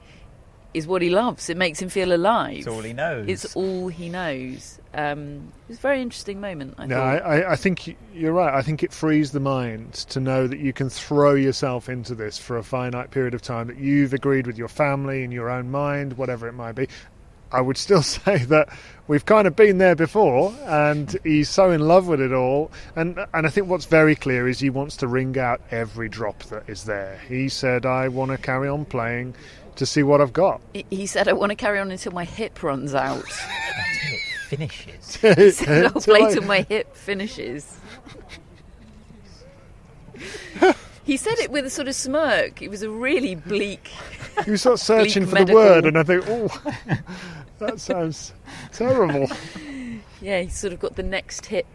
[0.75, 1.49] is what he loves.
[1.49, 2.59] It makes him feel alive.
[2.59, 3.29] It's all he knows.
[3.29, 4.81] It's all he knows.
[4.93, 6.75] Um, it was a very interesting moment.
[6.79, 7.23] I no, thought.
[7.23, 8.53] I, I, I think you're right.
[8.53, 12.39] I think it frees the mind to know that you can throw yourself into this
[12.39, 15.71] for a finite period of time, that you've agreed with your family and your own
[15.71, 16.89] mind, whatever it might be.
[17.53, 18.69] I would still say that
[19.07, 22.71] we've kind of been there before, and he's so in love with it all.
[22.97, 26.43] And and I think what's very clear is he wants to wring out every drop
[26.45, 27.21] that is there.
[27.29, 29.35] He said, "I want to carry on playing
[29.77, 32.25] to see what I've got." He- He said, "I want to carry on until my
[32.25, 33.25] hip runs out."
[33.77, 35.17] Until it finishes.
[35.17, 37.77] he said, "I'll play Till I- till my hip finishes."
[41.05, 42.63] he said it with a sort of smirk.
[42.63, 43.91] It was a really bleak.
[44.47, 46.63] You start searching bleak for the medical- word, and I think, "Oh,
[47.59, 48.33] that sounds
[48.73, 49.29] terrible."
[50.21, 51.67] Yeah, he's sort of got the next hip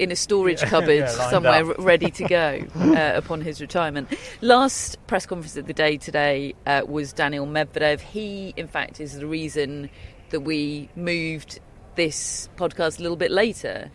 [0.00, 4.08] in a storage cupboard Yeah, somewhere ready to go uh, upon his retirement.
[4.40, 8.00] Last press conference of the day today uh, was Daniil Medvedev.
[8.00, 9.90] He, in fact, is the reason
[10.30, 11.60] that we moved
[11.96, 13.90] this podcast a little bit later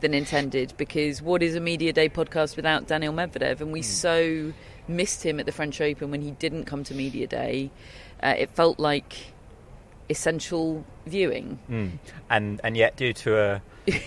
[0.00, 3.60] than intended because what is a media day podcast without Daniil Medvedev?
[3.60, 4.52] And we so
[4.86, 7.72] missed him at the French Open when he didn't come to media day.
[8.22, 9.32] Uh, it felt like
[10.08, 11.58] essential viewing.
[11.68, 11.98] Mm.
[12.30, 13.62] And and yet, due to a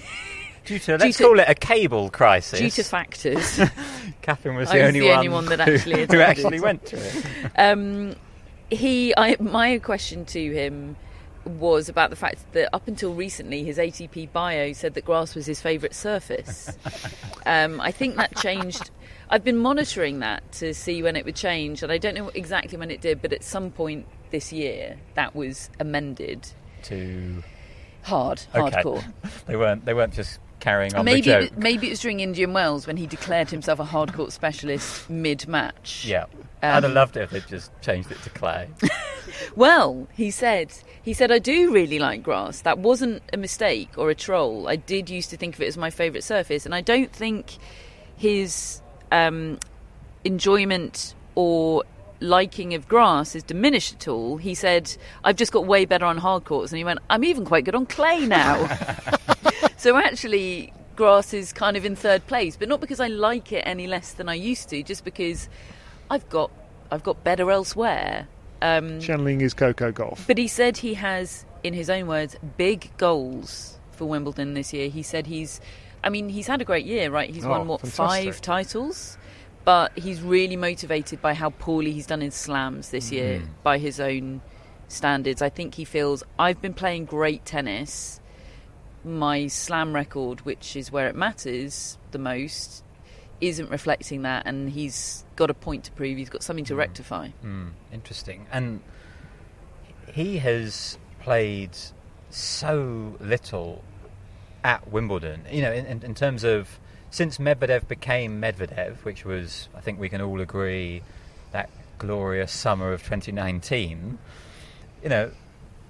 [0.65, 3.59] due to let's to- call it a cable crisis, Due to factors.
[4.21, 6.21] Catherine was I the was only the one, only one that who, actually who attended.
[6.21, 7.25] actually went to it.
[7.57, 8.15] um,
[8.69, 10.95] he, I, my question to him
[11.45, 15.45] was about the fact that up until recently, his ATP bio said that grass was
[15.45, 16.71] his favourite surface.
[17.45, 18.91] um, I think that changed.
[19.29, 22.77] I've been monitoring that to see when it would change, and I don't know exactly
[22.77, 26.47] when it did, but at some point this year, that was amended.
[26.83, 27.43] To
[28.03, 28.81] Hard, okay.
[28.81, 29.13] hardcore.
[29.45, 31.51] they weren't they weren't just carrying on Maybe the it, joke.
[31.55, 36.05] was- maybe it was during Indian Wells when he declared himself a hardcourt specialist mid-match.
[36.07, 36.25] yeah,
[36.63, 38.69] I'd have Um, loved it if they just changed it to clay.
[39.55, 42.61] Well, he said, he said, I do really like grass.
[42.61, 44.67] That wasn't a mistake or a troll.
[44.67, 47.57] I did used to think of it as my favourite surface, and I don't think
[48.17, 48.81] his
[49.11, 49.57] um,
[50.25, 51.83] enjoyment or
[52.21, 54.37] liking of grass is diminished at all.
[54.37, 57.43] He said, I've just got way better on hard courts, and he went, I'm even
[57.45, 58.67] quite good on clay now.
[59.77, 63.63] so actually, grass is kind of in third place, but not because I like it
[63.65, 65.49] any less than I used to, just because
[66.09, 66.51] I've got
[66.91, 68.27] I've got better elsewhere.
[68.61, 70.27] Um, Channeling his Coco Gauff.
[70.27, 74.87] but he said he has, in his own words, big goals for Wimbledon this year.
[74.89, 75.59] He said he's,
[76.03, 77.29] I mean, he's had a great year, right?
[77.29, 78.25] He's Oh, won, what, fantastic.
[78.33, 79.17] five titles?
[79.63, 83.47] But he's really motivated by how poorly he's done in slams this year Mm.
[83.63, 84.41] by his own
[84.87, 85.41] standards.
[85.41, 88.19] I think he feels, I've been playing great tennis.
[89.03, 92.83] My slam record, which is where it matters the most,
[93.39, 96.17] isn't reflecting that, and he's got a point to prove.
[96.17, 97.29] He's got something to rectify.
[97.29, 98.45] Hmm, interesting.
[98.51, 98.81] And
[100.11, 101.71] he has played
[102.29, 103.83] so little
[104.63, 105.45] at Wimbledon.
[105.51, 106.79] You know, in, in, in terms of
[107.11, 111.03] since Medvedev became Medvedev, which was, I think we can all agree,
[111.51, 114.17] that glorious summer of 2019.
[115.03, 115.31] You know,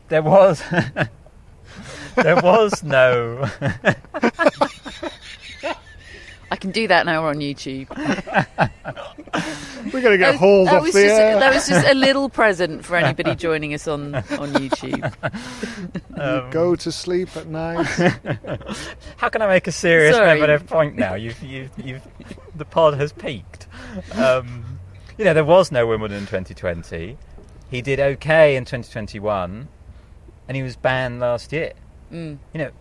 [0.10, 0.62] there was
[2.16, 3.48] there was no.
[6.52, 7.88] I can do that now on YouTube.
[9.94, 11.40] We're going to get That was- hauled that off was the just, air.
[11.40, 15.14] That was just a little present for anybody joining us on, on YouTube.
[16.22, 17.84] You go to sleep at night.
[19.18, 20.40] How can I make a serious Sorry.
[20.40, 21.16] Medvedev point now?
[21.16, 22.02] You've, you've, you've,
[22.56, 23.66] the pod has peaked.
[24.14, 24.78] Um,
[25.18, 27.18] you know, there was no Wimbledon in 2020.
[27.72, 29.68] He did okay in 2021,
[30.48, 31.74] and he was banned last year.
[32.12, 32.38] Mm.
[32.54, 32.72] You know,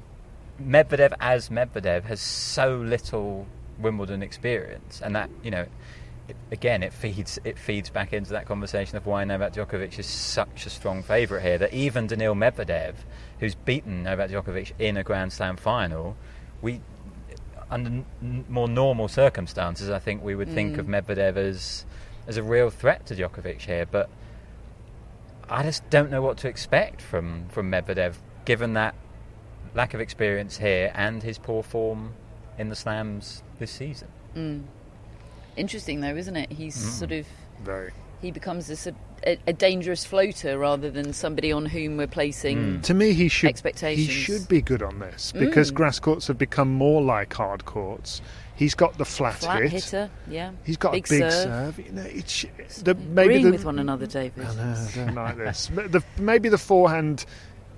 [0.63, 3.47] Medvedev as Medvedev has so little
[3.79, 5.71] Wimbledon experience, and that you know, it,
[6.51, 10.67] again, it feeds it feeds back into that conversation of why Novak Djokovic is such
[10.67, 11.59] a strong favourite here.
[11.59, 12.95] That even Daniil Medvedev,
[13.39, 16.17] who's beaten Novak Djokovic in a Grand Slam final,
[16.63, 16.81] we
[17.71, 17.91] under
[18.23, 20.79] n- more normal circumstances, I think we would think Mm.
[20.81, 21.85] of Medvedev as
[22.27, 24.09] as a real threat to Djokovic here, but.
[25.53, 28.15] I just don't know what to expect from, from Medvedev,
[28.45, 28.95] given that
[29.75, 32.15] lack of experience here and his poor form
[32.57, 34.07] in the slams this season.
[34.37, 34.63] Mm.
[35.61, 36.51] Interesting, though, isn't it?
[36.51, 36.99] He's Mm.
[36.99, 37.27] sort of
[37.63, 37.93] Very.
[38.23, 38.95] he becomes this a,
[39.27, 43.51] a, a dangerous floater rather than somebody on whom we're placing To me, he should
[43.51, 44.07] expectations.
[44.09, 45.75] he should be good on this because Mm.
[45.75, 48.23] grass courts have become more like hard courts.
[48.57, 49.73] He's got the flat, flat hit.
[49.73, 50.11] hitter.
[50.29, 51.33] Yeah, He's got big a big serve.
[51.77, 51.79] serve.
[51.87, 52.45] You know, it's,
[52.83, 54.45] the, maybe the, with one another, David.
[54.47, 55.71] I know, I don't like this.
[55.75, 57.25] The, maybe the forehand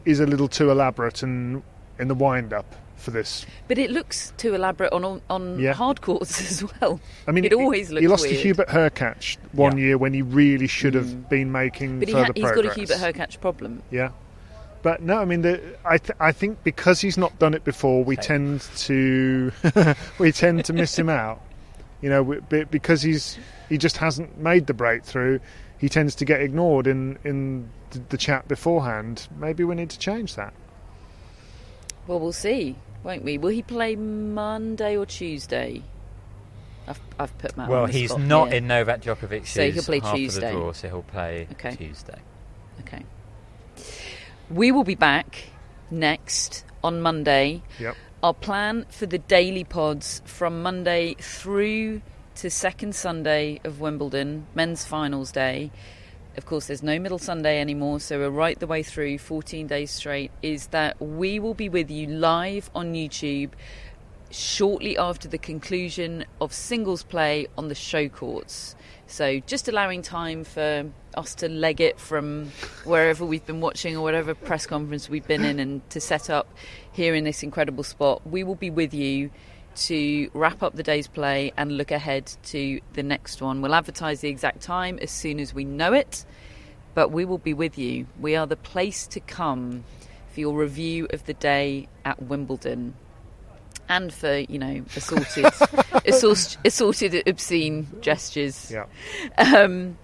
[0.04, 1.62] is a little too elaborate and
[2.00, 3.44] in the wind up for this.
[3.68, 5.74] But it looks too elaborate on on Yeah.
[5.74, 7.00] hard courts as well.
[7.26, 8.36] I mean, it always looks he lost weird.
[8.36, 11.28] to Hubert Hurkacz one year when he really should have mm.
[11.28, 12.64] been making but he further ha- he's progress.
[12.64, 13.82] got a Hubert Hurkacz problem.
[13.90, 14.10] Yeah.
[14.82, 18.02] But no, I mean, the, I th- I think because he's not done it before,
[18.02, 19.52] we tend to
[20.18, 21.40] we tend to miss him out.
[22.00, 23.38] You know, because he's
[23.68, 25.38] he just hasn't made the breakthrough.
[25.78, 27.68] He tends to get ignored in in
[28.08, 29.28] the chat beforehand.
[29.36, 30.52] Maybe we need to change that.
[32.08, 33.38] Well, we'll see, won't we?
[33.38, 35.82] Will he play Monday or Tuesday?
[36.86, 38.56] I've, I've put Matt well, on the he's spot not here.
[38.56, 40.48] in Novak Djokovic's So he'll play half Tuesday.
[40.48, 41.76] of the draw, so he'll play Okay.
[41.76, 42.18] Tuesday.
[42.80, 43.04] Okay.
[44.50, 45.44] We will be back
[45.90, 47.62] next on Monday.
[47.78, 47.96] Yep.
[48.22, 52.02] Our plan for the daily pods from Monday through
[52.36, 55.70] to second Sunday of Wimbledon, men's finals day.
[56.36, 59.90] Of course, there's no middle Sunday anymore, so we're right the way through 14 days
[59.90, 60.30] straight.
[60.40, 63.50] Is that we will be with you live on YouTube
[64.30, 68.74] shortly after the conclusion of singles play on the show courts.
[69.06, 72.50] So just allowing time for us to leg it from
[72.84, 76.48] wherever we've been watching or whatever press conference we've been in and to set up
[76.92, 78.26] here in this incredible spot.
[78.26, 79.30] We will be with you
[79.76, 83.62] to wrap up the day's play and look ahead to the next one.
[83.62, 86.24] We'll advertise the exact time as soon as we know it,
[86.94, 88.06] but we will be with you.
[88.20, 89.84] We are the place to come
[90.32, 92.94] for your review of the day at Wimbledon
[93.88, 95.44] and for you know assorted,
[96.06, 98.70] assort- assorted obscene gestures.
[98.70, 98.86] Yeah.
[99.36, 99.98] Um,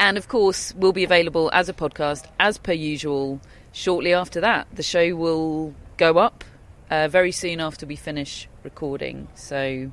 [0.00, 3.40] and of course, we'll be available as a podcast as per usual.
[3.72, 6.44] Shortly after that, the show will go up
[6.92, 9.28] uh, very soon after we finish recording.
[9.34, 9.90] So.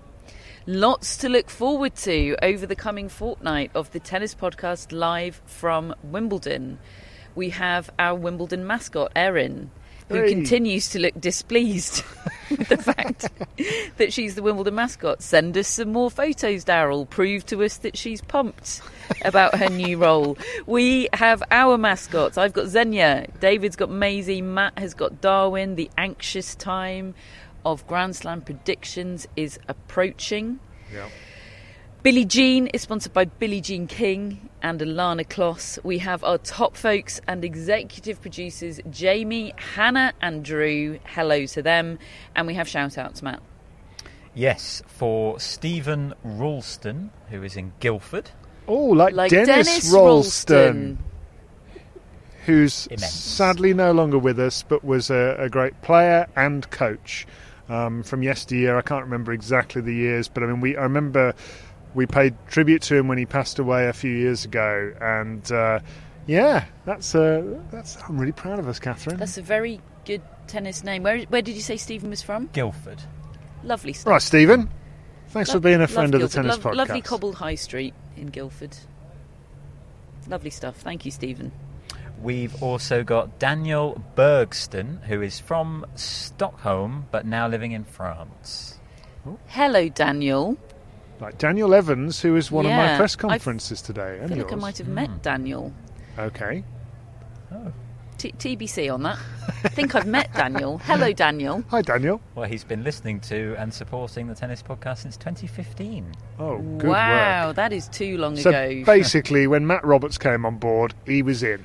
[0.67, 5.95] Lots to look forward to over the coming fortnight of the tennis podcast live from
[6.03, 6.77] Wimbledon.
[7.33, 9.71] We have our Wimbledon mascot, Erin,
[10.09, 10.33] who Hey.
[10.33, 12.03] continues to look displeased
[12.51, 13.29] with the fact
[13.97, 15.23] that she's the Wimbledon mascot.
[15.23, 17.09] Send us some more photos, Daryl.
[17.09, 18.81] Prove to us that she's pumped
[19.23, 20.37] about her new role.
[20.65, 22.37] We have our mascots.
[22.37, 23.27] I've got Xenia.
[23.39, 24.41] David's got Maisie.
[24.41, 25.75] Matt has got Darwin.
[25.75, 27.15] The anxious time
[27.65, 30.59] of Grand Slam predictions is approaching.
[30.93, 31.09] Yeah.
[32.01, 35.83] Billie Jean is sponsored by Billie Jean King and Ilana Kloss.
[35.83, 40.99] We have our top folks and executive producers, Jamie, Hannah, and Drew.
[41.03, 41.99] Hello to them.
[42.37, 43.41] And we have shout outs, Matt.
[44.33, 48.31] Yes, for Stephen Ralston, who is in Guildford.
[48.69, 50.97] Oh, like, Like Dennis, Dennis Ralston,
[52.45, 53.13] who's Immense.
[53.13, 57.27] sadly no longer with us, but was a, a great player and coach
[57.67, 58.77] um, from yesteryear.
[58.77, 61.33] I can't remember exactly the years, but I mean, we I remember
[61.95, 65.79] we paid tribute to him when he passed away a few years ago, and uh,
[66.27, 69.17] yeah, that's uh, that's I'm really proud of us, Catherine.
[69.17, 71.03] That's a very good tennis name.
[71.03, 72.47] Where, where did you say Stephen was from?
[72.53, 73.01] Guildford.
[73.63, 74.11] Lovely stuff.
[74.11, 74.69] right, Stephen.
[75.29, 76.43] Thanks for being a friend of the Guildford.
[76.43, 76.77] tennis Lov- podcast.
[76.77, 78.77] Lovely cobbled high street in Guildford.
[80.27, 80.75] Lovely stuff.
[80.77, 81.51] Thank you, Stephen.
[82.21, 88.77] We've also got Daniel Bergston, who is from Stockholm but now living in France.
[89.47, 90.57] Hello, Daniel.
[91.21, 94.23] Like Daniel Evans, who is was one of my Yeah, press I've- conferences today, I
[94.23, 94.61] and feel like I yours.
[94.61, 95.17] might have met hmm.
[95.17, 95.73] Daniel.
[96.17, 96.63] Okay.
[97.53, 97.73] Oh.
[98.19, 99.17] T- TBC on that.
[99.63, 100.77] I think I've met Daniel.
[100.79, 101.63] Hello, Daniel.
[101.69, 102.19] Hi, Daniel.
[102.35, 106.05] Well, he's been listening to and supporting the tennis podcast since 2015.
[106.37, 107.55] Oh, good wow, work.
[107.55, 108.83] that is too long So ago.
[108.85, 111.63] basically, when Matt Roberts came on board, he was in.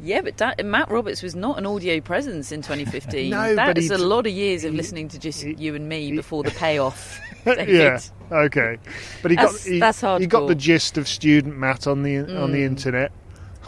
[0.00, 3.30] Yeah, but da- Matt Roberts was not an audio presence in 2015.
[3.30, 5.88] No, but That's he a d- lot of years of listening to just you and
[5.88, 7.20] me before the payoff.
[7.46, 7.98] Yeah.
[8.32, 8.78] Okay.
[9.22, 12.18] But he got That's- he, that's he got the gist of student Matt on the
[12.18, 12.66] on the Mm.
[12.66, 13.12] internet,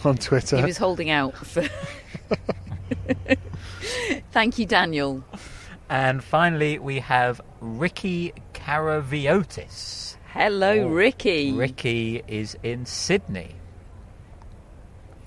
[0.07, 0.57] on Twitter.
[0.57, 1.65] He was holding out for.
[4.33, 5.25] Thank you, Daniel.
[5.89, 10.17] And finally, we have Ricky Caraviotis.
[10.33, 11.53] Hello, Oh, Ricky.
[11.53, 13.55] Ricky is in Sydney.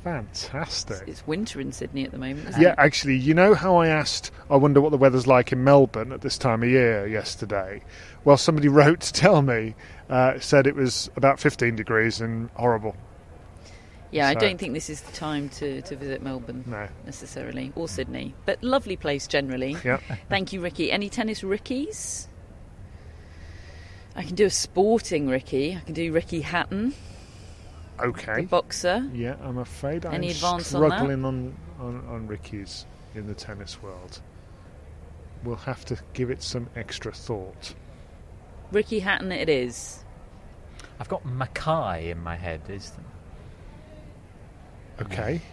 [0.03, 1.03] Fantastic.
[1.07, 2.49] It's winter in Sydney at the moment.
[2.49, 2.75] Isn't Yeah, it?
[2.77, 6.21] actually, you know how I asked, I wonder what the weather's like in Melbourne at
[6.21, 7.81] this time of year yesterday?
[8.23, 9.75] Well, somebody wrote to tell me,
[10.09, 12.95] uh, said it was about 15 degrees and horrible.
[14.11, 16.87] Yeah, I don't think this is the time to, to visit Melbourne No.
[17.05, 19.75] necessarily, or Sydney, but lovely place generally.
[19.83, 19.97] Yeah.
[20.29, 20.91] Thank you, Ricky.
[20.91, 22.27] Any tennis Rickies?
[24.15, 25.75] I can do a sporting Ricky.
[25.75, 26.93] I can do Ricky Hatton,
[27.99, 28.25] Okay.
[28.25, 28.45] the Okay.
[28.45, 29.09] boxer.
[29.13, 33.81] Yeah, I'm afraid I'm Any advance on struggling on, on, on Ricky's in the tennis
[33.81, 34.21] world.
[35.43, 37.75] We'll have to give it some extra thought.
[38.71, 40.03] Ricky Hatton, it is.
[40.99, 42.61] I've got Mackay in my head.
[42.69, 42.91] Is
[45.01, 45.41] Okay.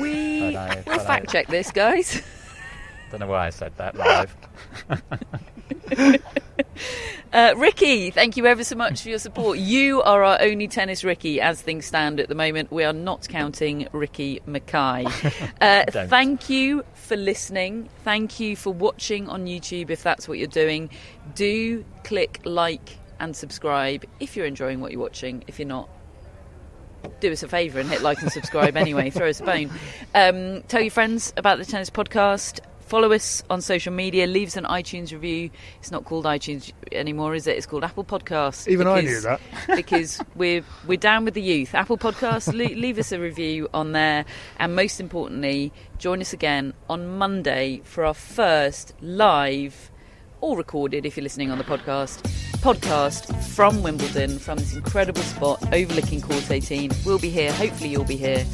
[0.00, 2.20] We But I- we'll but fact check this, guys.
[3.12, 4.36] don't know why I said that live.
[7.30, 9.58] Uh, Ricky, thank you ever so much for your support.
[9.58, 12.72] You are our only tennis Ricky as things stand at the moment.
[12.72, 15.04] We are not counting Ricky Mackay.
[15.60, 17.90] Uh, thank you for listening.
[18.02, 20.88] Thank you for watching on YouTube if that's what you're doing.
[21.34, 25.44] Do click like and subscribe if you're enjoying what you're watching.
[25.46, 25.90] If you're not,
[27.20, 29.10] do us a favour and hit like and subscribe anyway.
[29.18, 29.70] Throw us a bone.
[30.14, 32.60] Um, tell your friends about the Tennis Podcast.
[32.80, 34.26] Follow us on social media.
[34.26, 35.50] Leave us an iTunes review.
[35.78, 37.58] It's not called iTunes anymore, is it?
[37.58, 38.66] It's called Apple Podcasts.
[38.66, 39.40] Even I because- knew that.
[39.76, 41.74] because we're we're down with the youth.
[41.74, 44.24] Apple Podcasts, le- leave us a review on there,
[44.58, 49.90] and most importantly, join us again on Monday for our first live,
[50.40, 52.22] or recorded if you're listening on the podcast,
[52.58, 56.90] podcast from Wimbledon, from this incredible spot overlooking Court 18.
[57.04, 57.52] We'll be here.
[57.52, 58.44] Hopefully, you'll be here,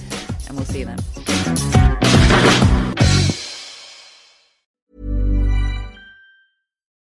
[0.49, 2.04] and we'll see you then.